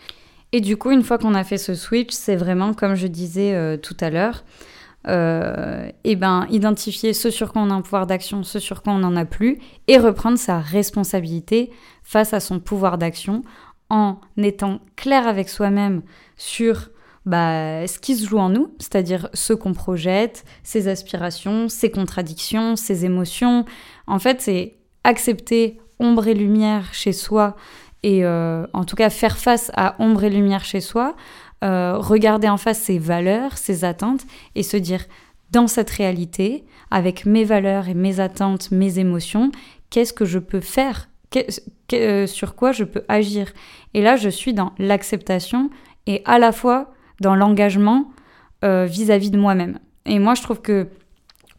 Et 0.52 0.60
du 0.60 0.76
coup, 0.76 0.90
une 0.90 1.02
fois 1.02 1.18
qu'on 1.18 1.34
a 1.34 1.44
fait 1.44 1.58
ce 1.58 1.74
switch, 1.74 2.12
c'est 2.12 2.36
vraiment, 2.36 2.72
comme 2.72 2.94
je 2.94 3.06
disais 3.06 3.78
tout 3.78 3.96
à 4.00 4.10
l'heure, 4.10 4.44
euh, 5.08 5.88
et 6.02 6.16
ben, 6.16 6.46
identifier 6.50 7.12
ce 7.12 7.30
sur 7.30 7.52
quoi 7.52 7.62
on 7.62 7.70
a 7.70 7.74
un 7.74 7.80
pouvoir 7.80 8.06
d'action, 8.06 8.42
ce 8.42 8.58
sur 8.58 8.82
quoi 8.82 8.92
on 8.92 8.98
n'en 8.98 9.16
a 9.16 9.24
plus, 9.24 9.58
et 9.86 9.98
reprendre 9.98 10.38
sa 10.38 10.58
responsabilité 10.58 11.70
face 12.02 12.34
à 12.34 12.40
son 12.40 12.58
pouvoir 12.58 12.98
d'action 12.98 13.42
en 13.88 14.18
étant 14.36 14.80
clair 14.96 15.28
avec 15.28 15.48
soi-même 15.48 16.02
sur 16.36 16.88
bah, 17.24 17.86
ce 17.86 17.98
qui 18.00 18.16
se 18.16 18.26
joue 18.26 18.38
en 18.38 18.48
nous, 18.48 18.74
c'est-à-dire 18.78 19.28
ce 19.32 19.52
qu'on 19.52 19.74
projette, 19.74 20.44
ses 20.64 20.88
aspirations, 20.88 21.68
ses 21.68 21.90
contradictions, 21.90 22.74
ses 22.74 23.04
émotions. 23.04 23.64
En 24.08 24.18
fait, 24.18 24.40
c'est 24.40 24.76
accepter 25.04 25.80
ombre 25.98 26.28
et 26.28 26.34
lumière 26.34 26.92
chez 26.92 27.12
soi 27.12 27.56
et 28.02 28.24
euh, 28.24 28.66
en 28.72 28.84
tout 28.84 28.96
cas 28.96 29.10
faire 29.10 29.36
face 29.38 29.70
à 29.74 29.96
ombre 29.98 30.24
et 30.24 30.30
lumière 30.30 30.64
chez 30.64 30.80
soi, 30.80 31.16
regarder 31.62 32.48
en 32.48 32.58
face 32.58 32.78
ses 32.78 33.00
valeurs, 33.00 33.58
ses 33.58 33.84
attentes 33.84 34.24
et 34.54 34.62
se 34.62 34.76
dire 34.76 35.04
dans 35.50 35.66
cette 35.66 35.90
réalité, 35.90 36.64
avec 36.92 37.26
mes 37.26 37.42
valeurs 37.42 37.88
et 37.88 37.94
mes 37.94 38.20
attentes, 38.20 38.70
mes 38.70 39.00
émotions, 39.00 39.50
qu'est-ce 39.90 40.12
que 40.12 40.24
je 40.24 40.38
peux 40.38 40.60
faire? 40.60 41.08
Sur 42.28 42.54
quoi 42.54 42.70
je 42.70 42.84
peux 42.84 43.02
agir? 43.08 43.52
Et 43.94 44.02
là, 44.02 44.14
je 44.14 44.28
suis 44.28 44.54
dans 44.54 44.74
l'acceptation 44.78 45.70
et 46.06 46.22
à 46.24 46.38
la 46.38 46.52
fois 46.52 46.92
dans 47.20 47.34
l'engagement 47.34 48.12
vis-à-vis 48.62 49.32
de 49.32 49.38
moi-même. 49.38 49.80
Et 50.04 50.20
moi, 50.20 50.34
je 50.34 50.42
trouve 50.42 50.62
que 50.62 50.88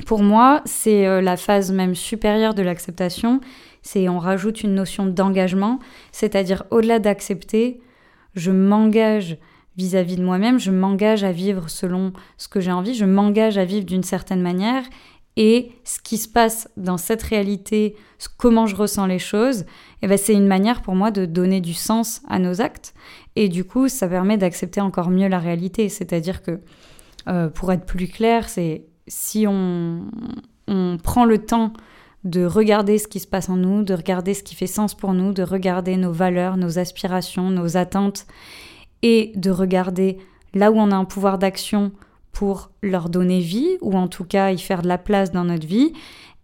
pour 0.06 0.23
moi, 0.23 0.62
c'est 0.65 1.06
euh, 1.06 1.21
la 1.21 1.38
phase 1.38 1.71
même 1.71 1.95
supérieure 1.95 2.54
de 2.54 2.62
l'acceptation. 2.62 3.41
C'est 3.88 4.10
on 4.10 4.19
rajoute 4.19 4.63
une 4.63 4.76
notion 4.76 5.06
d'engagement, 5.06 5.80
c'est-à-dire 6.12 6.65
au-delà 6.71 7.00
d'accepter, 7.00 7.80
je 8.36 8.52
m'engage 8.52 9.38
vis-à-vis 9.78 10.17
de 10.17 10.23
moi-même, 10.23 10.60
je 10.60 10.71
m'engage 10.71 11.23
à 11.23 11.32
vivre 11.32 11.69
selon 11.69 12.12
ce 12.36 12.50
que 12.50 12.60
j'ai 12.60 12.73
envie, 12.73 12.95
je 12.95 13.06
m'engage 13.06 13.58
à 13.58 13.63
vivre 13.63 13.86
d'une 13.86 14.04
certaine 14.04 14.41
manière 14.41 14.84
et 15.38 15.71
ce 15.86 16.00
qui 16.02 16.17
se 16.17 16.28
passe 16.28 16.67
dans 16.76 16.97
cette 16.97 17.23
réalité, 17.23 17.95
comment 18.36 18.65
je 18.65 18.76
ressens 18.76 19.06
les 19.06 19.19
choses, 19.19 19.63
eh 20.02 20.08
ben 20.08 20.17
c'est 20.17 20.34
une 20.34 20.47
manière 20.47 20.82
pour 20.82 20.95
moi 20.95 21.10
de 21.10 21.26
donner 21.26 21.62
du 21.62 21.73
sens 21.73 22.21
à 22.28 22.39
nos 22.39 22.60
actes 22.60 22.93
et 23.38 23.47
du 23.47 23.63
coup 23.63 23.88
ça 23.88 24.10
permet 24.10 24.36
d'accepter 24.36 24.82
encore 24.82 25.10
mieux 25.10 25.30
la 25.30 25.39
réalité, 25.39 25.88
c'est-à-dire 25.88 26.41
que 26.41 26.60
euh, 27.30 27.47
pour 27.47 27.71
être 27.71 27.86
plus 27.86 28.10
clair, 28.10 28.50
c'est 28.50 28.84
si 29.08 29.45
on, 29.47 30.02
prend 31.02 31.23
le 31.23 31.38
temps 31.38 31.71
de 32.27 32.45
regarder 32.45 32.97
ce 32.97 33.07
qui 33.07 33.19
se 33.19 33.27
passe 33.27 33.49
en 33.49 33.55
nous, 33.55 33.83
de 33.83 33.93
regarder 33.93 34.33
ce 34.33 34.43
qui 34.43 34.53
fait 34.53 34.67
sens 34.67 34.93
pour 34.93 35.13
nous, 35.13 35.31
de 35.31 35.43
regarder 35.43 35.95
nos 35.95 36.11
valeurs, 36.11 36.57
nos 36.57 36.77
aspirations, 36.77 37.49
nos 37.49 37.77
attentes, 37.77 38.27
et 39.01 39.31
de 39.35 39.49
regarder 39.49 40.17
là 40.53 40.71
où 40.71 40.75
on 40.75 40.91
a 40.91 40.95
un 40.95 41.05
pouvoir 41.05 41.37
d'action 41.37 41.91
pour 42.33 42.71
leur 42.83 43.09
donner 43.09 43.39
vie, 43.39 43.77
ou 43.81 43.93
en 43.93 44.07
tout 44.07 44.25
cas 44.25 44.51
y 44.51 44.57
faire 44.57 44.81
de 44.81 44.87
la 44.87 44.97
place 44.97 45.31
dans 45.31 45.45
notre 45.45 45.65
vie, 45.65 45.93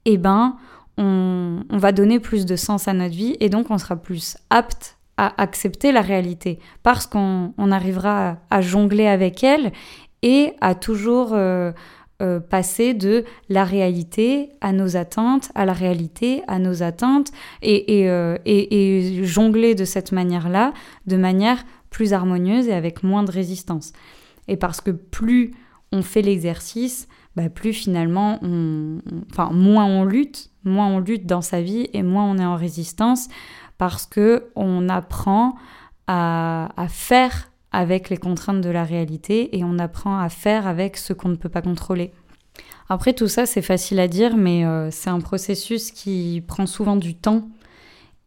eh 0.05 0.17
ben, 0.17 0.55
on, 0.97 1.63
va 1.69 1.91
donner 1.91 2.19
plus 2.19 2.45
de 2.45 2.55
sens 2.55 2.87
à 2.87 2.93
notre 2.93 3.15
vie, 3.15 3.35
et 3.41 3.49
donc 3.49 3.69
on 3.69 3.77
sera 3.77 3.97
plus 3.97 4.37
apte 4.49 4.97
à 5.17 5.41
accepter 5.41 5.91
la 5.91 6.01
réalité, 6.01 6.59
parce 6.81 7.07
qu'on 7.07 7.53
arrivera 7.57 8.37
à, 8.49 8.61
jongler 8.61 9.07
avec 9.07 9.43
elle 9.43 9.73
et 10.21 10.53
à 10.61 10.75
toujours... 10.75 11.33
Euh, 11.33 11.73
euh, 12.23 12.39
passer 12.39 12.93
de 12.93 13.25
la 13.49 13.65
réalité 13.65 14.51
à 14.61 14.71
nos 14.71 14.95
attentes, 14.95 15.51
à 15.55 15.65
la 15.65 15.73
réalité 15.73 16.41
à 16.47 16.57
nos 16.57 16.81
attentes, 16.81 17.31
euh, 17.65 18.37
et, 18.45 19.21
jongler 19.25 19.75
de 19.75 19.83
cette 19.83 20.13
manière-là, 20.13 20.73
de 21.05 21.17
manière 21.17 21.65
plus 21.89 22.13
harmonieuse 22.13 22.67
et 22.67 22.73
avec 22.73 23.03
moins 23.03 23.23
de 23.23 23.31
résistance. 23.31 23.91
Et 24.47 24.55
parce 24.55 24.79
que 24.79 24.91
plus 24.91 25.51
on 25.91 26.01
fait 26.01 26.21
l'exercice, 26.21 27.09
bah, 27.35 27.49
plus 27.49 27.73
finalement, 27.73 28.39
enfin, 29.31 29.51
moins 29.51 29.85
on 29.85 30.05
lutte, 30.05 30.49
moins 30.63 30.87
on 30.87 30.99
lutte 30.99 31.25
dans 31.25 31.41
sa 31.41 31.61
vie 31.61 31.89
et 31.91 32.03
moins 32.03 32.23
on 32.23 32.37
est 32.37 32.45
en 32.45 32.55
résistance, 32.55 33.27
parce 33.77 34.05
que 34.05 34.45
on 34.55 34.87
apprend 34.87 35.55
à 36.07 36.87
faire 36.89 37.49
avec 37.73 38.09
les 38.09 38.17
contraintes 38.17 38.61
de 38.61 38.69
la 38.69 38.83
réalité 38.83 39.57
et 39.57 39.63
on 39.63 39.79
apprend 39.79 40.19
à 40.19 40.29
faire 40.29 40.67
avec 40.67 40.95
ce 40.95 41.11
qu'on 41.11 41.29
ne 41.29 41.35
peut 41.35 41.49
pas 41.49 41.63
contrôler. 41.63 42.13
Après, 42.87 43.13
tout 43.13 43.27
ça, 43.27 43.45
c'est 43.45 43.63
facile 43.63 43.99
à 43.99 44.07
dire, 44.07 44.37
mais 44.37 44.65
euh, 44.65 44.91
c'est 44.91 45.09
un 45.09 45.19
processus 45.19 45.91
qui 45.91 46.43
prend 46.47 46.67
souvent 46.67 46.95
du 46.95 47.15
temps. 47.15 47.49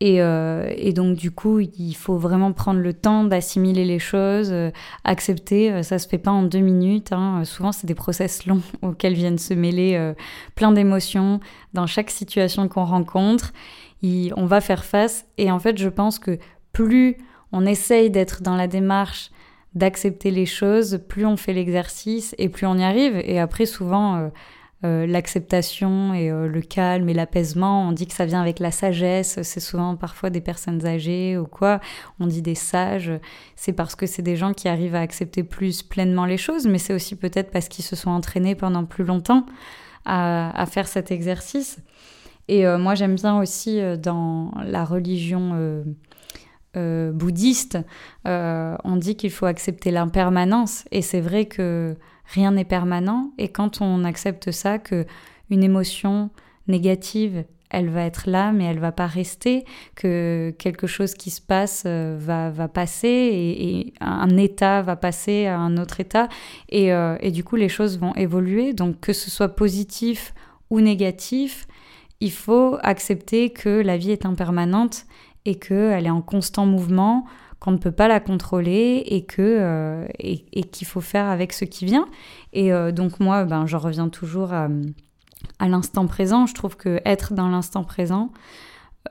Et, 0.00 0.20
euh, 0.20 0.70
et, 0.76 0.92
donc, 0.92 1.16
du 1.16 1.30
coup, 1.30 1.60
il 1.60 1.94
faut 1.94 2.18
vraiment 2.18 2.52
prendre 2.52 2.80
le 2.80 2.92
temps 2.92 3.24
d'assimiler 3.24 3.84
les 3.84 3.98
choses, 3.98 4.50
euh, 4.50 4.70
accepter. 5.04 5.82
ça 5.82 5.98
se 5.98 6.08
fait 6.08 6.18
pas 6.18 6.32
en 6.32 6.42
deux 6.42 6.58
minutes. 6.58 7.12
Hein. 7.12 7.44
Souvent, 7.44 7.72
c'est 7.72 7.86
des 7.86 7.94
process 7.94 8.46
longs 8.46 8.62
auxquels 8.82 9.14
viennent 9.14 9.38
se 9.38 9.54
mêler 9.54 10.12
plein 10.54 10.72
d'émotions 10.72 11.40
dans 11.72 11.86
chaque 11.86 12.10
situation 12.10 12.68
qu'on 12.68 12.84
rencontre. 12.84 13.52
on 14.02 14.46
va 14.46 14.60
faire 14.60 14.84
face. 14.84 15.26
Et 15.38 15.50
en 15.50 15.60
fait, 15.60 15.78
je 15.78 15.88
pense 15.88 16.18
que 16.18 16.38
plus 16.72 17.16
on 17.52 17.64
essaye 17.66 18.10
d'être 18.10 18.42
dans 18.42 18.56
la 18.56 18.66
démarche 18.66 19.30
d'accepter 19.76 20.30
les 20.30 20.46
choses, 20.46 21.00
plus 21.06 21.26
on 21.26 21.36
fait 21.36 21.52
l'exercice 21.52 22.34
et 22.38 22.48
plus 22.48 22.66
on 22.66 22.76
y 22.78 22.82
arrive. 22.82 23.16
Et 23.24 23.38
après, 23.38 23.66
souvent, 23.66 24.16
euh, 24.16 24.28
euh, 24.84 25.06
l'acceptation 25.06 26.14
et 26.14 26.30
euh, 26.30 26.48
le 26.48 26.62
calme 26.62 27.10
et 27.10 27.14
l'apaisement, 27.14 27.86
on 27.86 27.92
dit 27.92 28.06
que 28.06 28.14
ça 28.14 28.24
vient 28.24 28.40
avec 28.40 28.58
la 28.58 28.70
sagesse. 28.70 29.38
C'est 29.42 29.60
souvent 29.60 29.94
parfois 29.94 30.30
des 30.30 30.40
personnes 30.40 30.86
âgées 30.86 31.36
ou 31.36 31.44
quoi. 31.46 31.80
On 32.20 32.26
dit 32.26 32.40
des 32.40 32.54
sages. 32.54 33.12
C'est 33.54 33.74
parce 33.74 33.94
que 33.94 34.06
c'est 34.06 34.22
des 34.22 34.36
gens 34.36 34.54
qui 34.54 34.66
arrivent 34.66 34.94
à 34.94 35.00
accepter 35.00 35.42
plus 35.42 35.82
pleinement 35.82 36.24
les 36.24 36.38
choses, 36.38 36.66
mais 36.66 36.78
c'est 36.78 36.94
aussi 36.94 37.14
peut-être 37.14 37.50
parce 37.50 37.68
qu'ils 37.68 37.84
se 37.84 37.96
sont 37.96 38.10
entraînés 38.10 38.54
pendant 38.54 38.86
plus 38.86 39.04
longtemps 39.04 39.44
à, 40.06 40.58
à 40.58 40.64
faire 40.64 40.88
cet 40.88 41.10
exercice. 41.10 41.78
Et 42.48 42.64
moi, 42.78 42.94
j'aime 42.94 43.16
bien 43.16 43.40
aussi 43.40 43.80
dans 43.98 44.52
la 44.64 44.84
religion 44.84 45.84
euh, 46.76 47.12
bouddhiste, 47.12 47.78
euh, 48.26 48.76
on 48.84 48.96
dit 48.96 49.16
qu'il 49.16 49.30
faut 49.30 49.46
accepter 49.46 49.90
l'impermanence. 49.90 50.84
Et 50.90 51.02
c'est 51.02 51.20
vrai 51.20 51.46
que 51.46 51.96
rien 52.26 52.52
n'est 52.52 52.64
permanent. 52.64 53.32
Et 53.38 53.48
quand 53.48 53.80
on 53.80 54.04
accepte 54.04 54.50
ça, 54.50 54.78
que 54.78 55.06
une 55.50 55.62
émotion 55.62 56.30
négative, 56.68 57.44
elle 57.70 57.88
va 57.90 58.02
être 58.02 58.28
là, 58.28 58.52
mais 58.52 58.64
elle 58.64 58.78
va 58.78 58.92
pas 58.92 59.06
rester, 59.06 59.64
que 59.96 60.54
quelque 60.58 60.86
chose 60.86 61.14
qui 61.14 61.30
se 61.30 61.40
passe 61.40 61.84
euh, 61.86 62.16
va, 62.18 62.50
va 62.50 62.68
passer 62.68 63.08
et, 63.08 63.92
un 64.00 64.36
état 64.36 64.82
va 64.82 64.96
passer 64.96 65.46
à 65.46 65.58
un 65.58 65.76
autre 65.76 66.00
état. 66.00 66.28
Et, 66.68 66.90
et 67.20 67.30
du 67.30 67.44
coup, 67.44 67.56
les 67.56 67.68
choses 67.68 67.98
vont 67.98 68.14
évoluer. 68.14 68.72
Donc, 68.72 69.00
que 69.00 69.12
ce 69.12 69.30
soit 69.30 69.54
positif 69.56 70.34
ou 70.70 70.80
négatif, 70.80 71.66
il 72.20 72.32
faut 72.32 72.78
accepter 72.82 73.50
que 73.50 73.68
la 73.68 73.96
vie 73.96 74.10
est 74.10 74.26
impermanente 74.26 75.06
et 75.46 75.54
qu'elle 75.54 76.06
est 76.06 76.10
en 76.10 76.22
constant 76.22 76.66
mouvement, 76.66 77.24
qu'on 77.58 77.70
ne 77.70 77.78
peut 77.78 77.92
pas 77.92 78.08
la 78.08 78.20
contrôler 78.20 79.02
et 79.06 79.24
que 79.24 79.40
euh, 79.40 80.06
et, 80.18 80.38
qu'il 80.64 80.86
faut 80.86 81.00
faire 81.00 81.26
avec 81.26 81.52
ce 81.52 81.64
qui 81.64 81.86
vient. 81.86 82.06
Et 82.52 82.72
euh, 82.72 82.92
donc 82.92 83.20
moi, 83.20 83.44
ben, 83.44 83.66
je 83.66 83.76
reviens 83.76 84.08
toujours 84.08 84.52
à, 84.52 84.68
l'instant 85.60 86.06
présent. 86.06 86.46
Je 86.46 86.54
trouve 86.54 86.76
que 86.76 87.00
être 87.04 87.32
dans 87.32 87.48
l'instant 87.48 87.84
présent, 87.84 88.32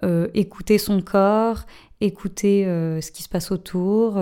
euh, 0.03 0.27
écouter 0.33 0.77
son 0.77 1.01
corps, 1.01 1.61
écouter 2.01 2.65
ce 2.65 3.11
qui 3.11 3.23
se 3.23 3.29
passe 3.29 3.51
autour, 3.51 4.19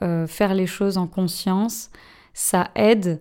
faire 0.00 0.54
les 0.54 0.66
choses 0.66 0.98
en 0.98 1.06
conscience, 1.06 1.90
ça 2.34 2.70
aide 2.74 3.20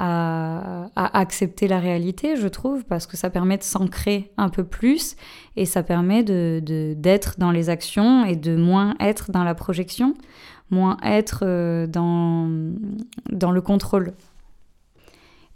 à, 0.00 0.88
accepter 0.96 1.68
la 1.68 1.78
réalité, 1.78 2.36
je 2.36 2.48
trouve, 2.48 2.84
parce 2.84 3.06
que 3.06 3.16
ça 3.16 3.28
permet 3.28 3.58
de 3.58 3.62
s'ancrer 3.62 4.32
un 4.38 4.48
peu 4.48 4.64
plus 4.64 5.14
et 5.56 5.66
ça 5.66 5.82
permet 5.82 6.22
d'être 6.22 6.64
de, 6.64 6.94
d'être 6.96 7.38
dans 7.38 7.50
les 7.50 7.68
actions 7.68 8.24
et 8.24 8.34
de 8.34 8.56
moins 8.56 8.94
être 8.98 9.30
dans 9.30 9.44
la 9.44 9.54
projection, 9.54 10.14
moins 10.70 10.96
être 11.04 11.40
euh, 11.42 11.86
dans, 11.86 12.48
dans 13.30 13.50
le 13.50 13.60
contrôle. 13.60 14.14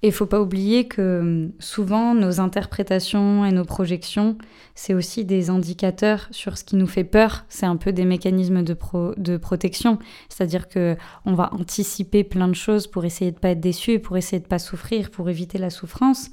Et 0.04 0.08
il 0.08 0.12
faut 0.12 0.26
pas 0.26 0.42
oublier 0.42 0.86
que 0.86 1.20
hum, 1.20 1.52
souvent 1.60 2.14
nos 2.14 2.38
interprétations 2.38 3.46
et 3.46 3.52
nos 3.52 3.64
projections, 3.64 4.36
c'est 4.74 4.92
aussi 4.92 5.24
des 5.24 5.48
indicateurs 5.48 6.28
sur 6.30 6.58
ce 6.58 6.64
qui 6.64 6.76
nous 6.76 6.86
fait 6.86 7.04
peur. 7.04 7.46
C'est 7.48 7.64
un 7.64 7.76
peu 7.76 7.90
des 7.90 8.04
mécanismes 8.04 8.62
de, 8.62 8.76
de 9.16 9.36
protection. 9.38 9.98
C'est-à-dire 10.28 10.68
que 10.68 10.94
on 11.24 11.32
va 11.32 11.54
anticiper 11.54 12.22
plein 12.22 12.48
de 12.48 12.54
choses 12.54 12.86
pour 12.86 13.06
essayer 13.06 13.32
de 13.32 13.38
pas 13.38 13.48
être 13.48 13.60
déçu, 13.60 13.98
pour 13.98 14.18
essayer 14.18 14.40
de 14.40 14.46
pas 14.46 14.58
souffrir, 14.58 15.10
pour 15.10 15.30
éviter 15.30 15.56
la 15.56 15.70
souffrance. 15.70 16.28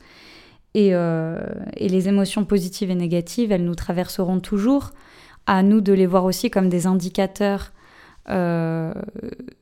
Et, 0.73 0.89
euh, 0.91 1.39
les 1.77 2.09
émotions 2.09 2.43
positives 2.43 2.91
et 2.91 2.95
négatives, 2.95 3.53
elles 3.53 3.63
nous 3.63 3.75
traverseront 3.75 4.41
toujours. 4.41 4.91
À 5.45 5.63
nous 5.63 5.79
de 5.79 5.93
les 5.93 6.07
voir 6.07 6.25
aussi 6.25 6.51
comme 6.51 6.67
des 6.67 6.87
indicateurs 6.87 7.71
euh, 8.27 8.93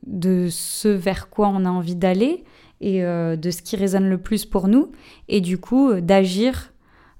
de 0.04 0.48
ce 0.50 0.88
vers 0.88 1.30
quoi 1.30 1.46
on 1.46 1.64
a 1.64 1.70
envie 1.70 1.94
d'aller 1.94 2.42
et 2.80 3.04
euh, 3.04 3.36
de 3.36 3.50
ce 3.50 3.62
qui 3.62 3.76
résonne 3.76 4.08
le 4.08 4.18
plus 4.18 4.46
pour 4.46 4.68
nous, 4.68 4.90
et 5.28 5.40
du 5.40 5.58
coup 5.58 5.90
euh, 5.90 6.00
d'agir 6.00 6.72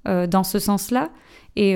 euh, 0.07 0.27
dans 0.27 0.43
ce 0.43 0.59
sens-là. 0.59 1.09
Et 1.57 1.75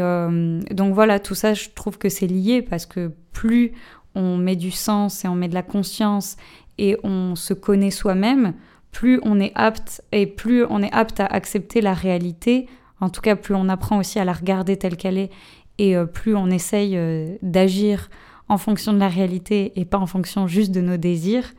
donc 0.72 0.94
voilà, 0.94 1.20
tout 1.20 1.36
ça, 1.36 1.54
je 1.54 1.68
trouve 1.76 1.98
que 1.98 2.08
c'est 2.08 2.28
lié 2.28 2.62
parce 2.62 2.86
que 2.86 3.12
plus 3.34 3.74
on 4.16 4.38
met 4.38 4.56
du 4.56 4.72
sens 4.72 5.26
et 5.26 5.28
on 5.28 5.36
met 5.36 5.50
de 5.50 5.54
la 5.54 5.64
conscience 5.64 6.38
et 6.78 6.96
on 7.04 7.36
se 7.36 7.54
connaît 7.54 7.92
soi-même, 7.92 8.54
plus 8.94 9.20
on 9.24 9.38
est 9.38 9.52
apte 9.54 10.02
et 10.14 10.28
plus 10.28 10.64
on 10.70 10.82
est 10.82 10.94
apte 10.94 11.20
à 11.20 11.26
accepter 11.26 11.82
la 11.82 11.94
réalité. 11.94 12.70
En 13.02 13.10
tout 13.10 13.20
cas, 13.20 13.36
plus 13.36 13.54
on 13.54 13.68
apprend 13.68 13.98
aussi 13.98 14.18
à 14.18 14.24
la 14.24 14.32
regarder 14.32 14.78
telle 14.78 14.96
qu'elle 14.96 15.18
est 15.18 15.30
et 15.78 15.98
plus 16.14 16.38
on 16.38 16.48
essaye 16.48 16.98
d'agir 17.42 18.10
en 18.48 18.58
fonction 18.58 18.94
de 18.94 19.00
la 19.00 19.10
réalité 19.10 19.74
et 19.76 19.84
pas 19.84 19.98
en 19.98 20.06
fonction 20.06 20.48
juste 20.48 20.72
de 20.72 20.80
nos 20.80 20.96
désirs 20.96 21.52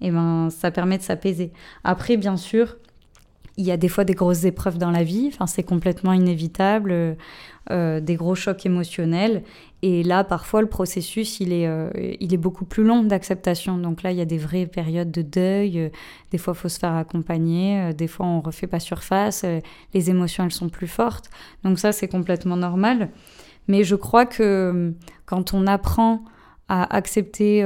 et 0.00 0.10
ben, 0.10 0.48
ça 0.50 0.70
permet 0.70 0.98
de 0.98 1.02
s'apaiser. 1.02 1.52
Après, 1.84 2.16
bien 2.16 2.36
sûr, 2.36 2.76
il 3.58 3.66
y 3.66 3.72
a 3.72 3.76
des 3.76 3.88
fois 3.88 4.04
des 4.04 4.14
grosses 4.14 4.44
épreuves 4.44 4.78
dans 4.78 4.92
la 4.92 5.02
vie, 5.02 5.30
enfin, 5.32 5.48
c'est 5.48 5.64
complètement 5.64 6.12
inévitable, 6.12 7.16
euh, 7.70 8.00
des 8.00 8.14
gros 8.14 8.36
chocs 8.36 8.64
émotionnels. 8.64 9.42
Et 9.82 10.04
là, 10.04 10.22
parfois, 10.22 10.60
le 10.62 10.68
processus, 10.68 11.40
il 11.40 11.52
est, 11.52 11.66
euh, 11.66 11.90
il 12.20 12.32
est 12.32 12.38
beaucoup 12.38 12.64
plus 12.64 12.84
long 12.84 13.02
d'acceptation. 13.02 13.76
Donc 13.76 14.04
là, 14.04 14.12
il 14.12 14.18
y 14.18 14.20
a 14.20 14.24
des 14.24 14.38
vraies 14.38 14.66
périodes 14.66 15.10
de 15.10 15.22
deuil. 15.22 15.90
Des 16.30 16.38
fois, 16.38 16.54
il 16.56 16.60
faut 16.60 16.68
se 16.68 16.78
faire 16.78 16.94
accompagner. 16.94 17.92
Des 17.94 18.06
fois, 18.06 18.26
on 18.26 18.40
refait 18.40 18.68
pas 18.68 18.78
surface. 18.78 19.44
Les 19.92 20.08
émotions, 20.08 20.44
elles 20.44 20.52
sont 20.52 20.68
plus 20.68 20.88
fortes. 20.88 21.28
Donc 21.64 21.80
ça, 21.80 21.90
c'est 21.90 22.08
complètement 22.08 22.56
normal. 22.56 23.10
Mais 23.66 23.82
je 23.82 23.96
crois 23.96 24.24
que 24.24 24.94
quand 25.26 25.52
on 25.52 25.66
apprend 25.66 26.24
à 26.68 26.94
accepter 26.96 27.62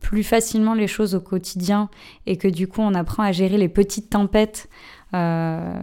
plus 0.00 0.22
facilement 0.22 0.74
les 0.74 0.86
choses 0.86 1.14
au 1.14 1.20
quotidien 1.20 1.88
et 2.26 2.36
que 2.36 2.48
du 2.48 2.66
coup 2.66 2.80
on 2.80 2.94
apprend 2.94 3.22
à 3.22 3.32
gérer 3.32 3.58
les 3.58 3.68
petites 3.68 4.10
tempêtes 4.10 4.68
euh, 5.12 5.74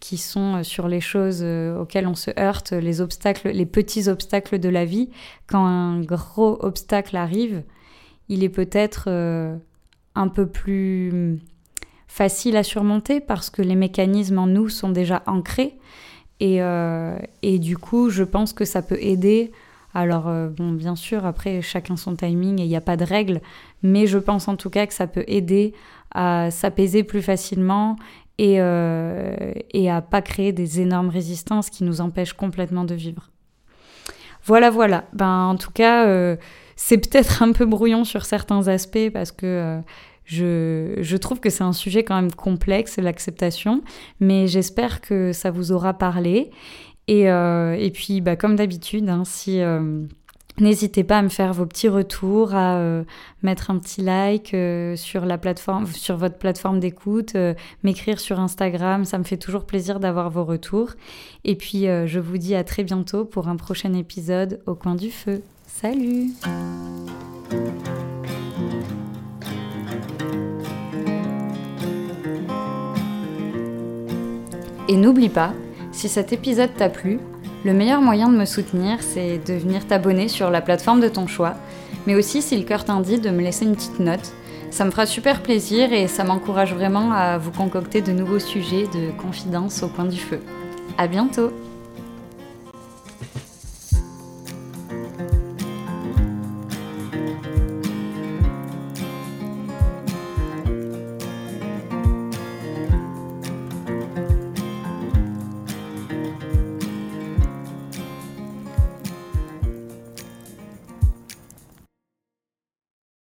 qui 0.00 0.16
sont 0.16 0.62
sur 0.64 0.88
les 0.88 1.02
choses 1.02 1.40
euh, 1.42 1.78
auxquelles 1.78 2.06
on 2.06 2.14
se 2.14 2.30
heurte, 2.40 2.72
les 2.72 3.02
obstacles, 3.02 3.50
les 3.50 3.66
petits 3.66 4.08
obstacles 4.08 4.58
de 4.58 4.70
la 4.70 4.86
vie. 4.86 5.10
Quand 5.46 5.66
un 5.66 6.00
gros 6.00 6.56
obstacle 6.64 7.18
arrive, 7.18 7.64
il 8.30 8.42
est 8.42 8.48
peut-être 8.48 9.04
euh, 9.08 9.54
un 10.14 10.28
peu 10.28 10.46
plus 10.46 11.38
facile 12.08 12.56
à 12.56 12.62
surmonter 12.62 13.20
parce 13.20 13.50
que 13.50 13.60
les 13.60 13.74
mécanismes 13.74 14.38
en 14.38 14.46
nous 14.46 14.70
sont 14.70 14.88
déjà 14.88 15.22
ancrés. 15.26 15.78
Et, 16.40 16.58
et 17.42 17.58
du 17.60 17.78
coup, 17.78 18.10
je 18.10 18.24
pense 18.24 18.52
que 18.52 18.64
ça 18.64 18.82
peut 18.82 18.98
aider 19.00 19.52
alors, 19.94 20.28
euh, 20.28 20.48
bon, 20.48 20.72
bien 20.72 20.96
sûr, 20.96 21.26
après, 21.26 21.60
chacun 21.60 21.96
son 21.96 22.16
timing 22.16 22.60
et 22.60 22.64
il 22.64 22.68
n'y 22.68 22.76
a 22.76 22.80
pas 22.80 22.96
de 22.96 23.04
règle, 23.04 23.40
mais 23.82 24.06
je 24.06 24.18
pense 24.18 24.48
en 24.48 24.56
tout 24.56 24.70
cas 24.70 24.86
que 24.86 24.94
ça 24.94 25.06
peut 25.06 25.24
aider 25.26 25.74
à 26.14 26.50
s'apaiser 26.50 27.02
plus 27.04 27.22
facilement 27.22 27.96
et, 28.38 28.56
euh, 28.60 29.52
et 29.72 29.90
à 29.90 30.00
pas 30.00 30.22
créer 30.22 30.52
des 30.52 30.80
énormes 30.80 31.10
résistances 31.10 31.68
qui 31.68 31.84
nous 31.84 32.00
empêchent 32.00 32.32
complètement 32.32 32.84
de 32.84 32.94
vivre. 32.94 33.30
Voilà, 34.44 34.70
voilà. 34.70 35.04
Ben, 35.12 35.44
en 35.44 35.56
tout 35.56 35.70
cas, 35.70 36.06
euh, 36.06 36.36
c'est 36.76 36.98
peut-être 36.98 37.42
un 37.42 37.52
peu 37.52 37.66
brouillon 37.66 38.04
sur 38.04 38.24
certains 38.24 38.68
aspects 38.68 39.10
parce 39.12 39.30
que 39.30 39.82
je, 40.24 41.16
trouve 41.16 41.40
que 41.40 41.50
c'est 41.50 41.64
un 41.64 41.72
sujet 41.72 42.04
quand 42.04 42.14
même 42.14 42.32
complexe, 42.32 42.96
l'acceptation, 42.96 43.82
mais 44.20 44.46
j'espère 44.46 45.00
que 45.00 45.32
ça 45.32 45.50
vous 45.50 45.72
aura 45.72 45.94
parlé. 45.94 46.50
Et, 47.08 47.30
euh, 47.30 47.74
et 47.78 47.90
puis, 47.90 48.20
bah, 48.20 48.36
comme 48.36 48.56
d'habitude, 48.56 49.08
hein, 49.08 49.24
si 49.24 49.60
euh, 49.60 50.04
N'hésitez 50.58 51.02
pas 51.02 51.16
à 51.16 51.22
me 51.22 51.30
faire 51.30 51.54
vos 51.54 51.64
petits 51.64 51.88
retours, 51.88 52.54
à 52.54 52.76
euh, 52.76 53.04
mettre 53.42 53.70
un 53.70 53.78
petit 53.78 54.02
like 54.02 54.54
sur 54.98 55.24
la 55.24 55.38
plateforme, 55.38 55.86
sur 55.86 56.18
votre 56.18 56.36
plateforme 56.36 56.78
d'écoute, 56.78 57.34
m'écrire 57.82 58.20
sur 58.20 58.38
Instagram, 58.38 59.06
ça 59.06 59.16
me 59.16 59.24
fait 59.24 59.38
toujours 59.38 59.64
plaisir 59.64 59.98
d'avoir 59.98 60.28
vos 60.28 60.44
retours. 60.44 60.90
Et 61.44 61.56
puis 61.56 61.86
je 61.86 62.20
vous 62.20 62.36
dis 62.36 62.54
à 62.54 62.64
très 62.64 62.84
bientôt 62.84 63.24
pour 63.24 63.48
un 63.48 63.56
prochain 63.56 63.94
épisode 63.94 64.60
au 64.66 64.74
coin 64.74 64.94
du 64.94 65.10
feu. 65.10 65.40
Salut. 65.66 66.32
Et 74.86 74.96
n'oublie 74.96 75.30
pas, 75.30 75.54
si 75.92 76.08
cet 76.08 76.32
épisode 76.32 76.74
t'a 76.74 76.88
plu, 76.88 77.20
le 77.64 77.72
meilleur 77.72 78.00
moyen 78.02 78.28
de 78.28 78.36
me 78.36 78.44
soutenir, 78.44 78.98
c'est 79.00 79.38
de 79.38 79.54
venir 79.54 79.86
t'abonner 79.86 80.26
sur 80.26 80.50
la 80.50 80.60
plateforme 80.60 81.00
de 81.00 81.08
ton 81.08 81.26
choix, 81.26 81.54
mais 82.06 82.14
aussi 82.14 82.42
si 82.42 82.56
le 82.56 82.64
cœur 82.64 82.84
t'indique 82.84 83.20
de 83.20 83.30
me 83.30 83.42
laisser 83.42 83.64
une 83.64 83.76
petite 83.76 84.00
note. 84.00 84.32
Ça 84.70 84.84
me 84.84 84.90
fera 84.90 85.04
super 85.06 85.42
plaisir 85.42 85.92
et 85.92 86.08
ça 86.08 86.24
m'encourage 86.24 86.74
vraiment 86.74 87.12
à 87.12 87.36
vous 87.36 87.52
concocter 87.52 88.00
de 88.00 88.12
nouveaux 88.12 88.38
sujets 88.38 88.86
de 88.94 89.10
confidence 89.20 89.82
au 89.82 89.88
coin 89.88 90.06
du 90.06 90.18
feu. 90.18 90.40
À 90.96 91.06
bientôt! 91.06 91.52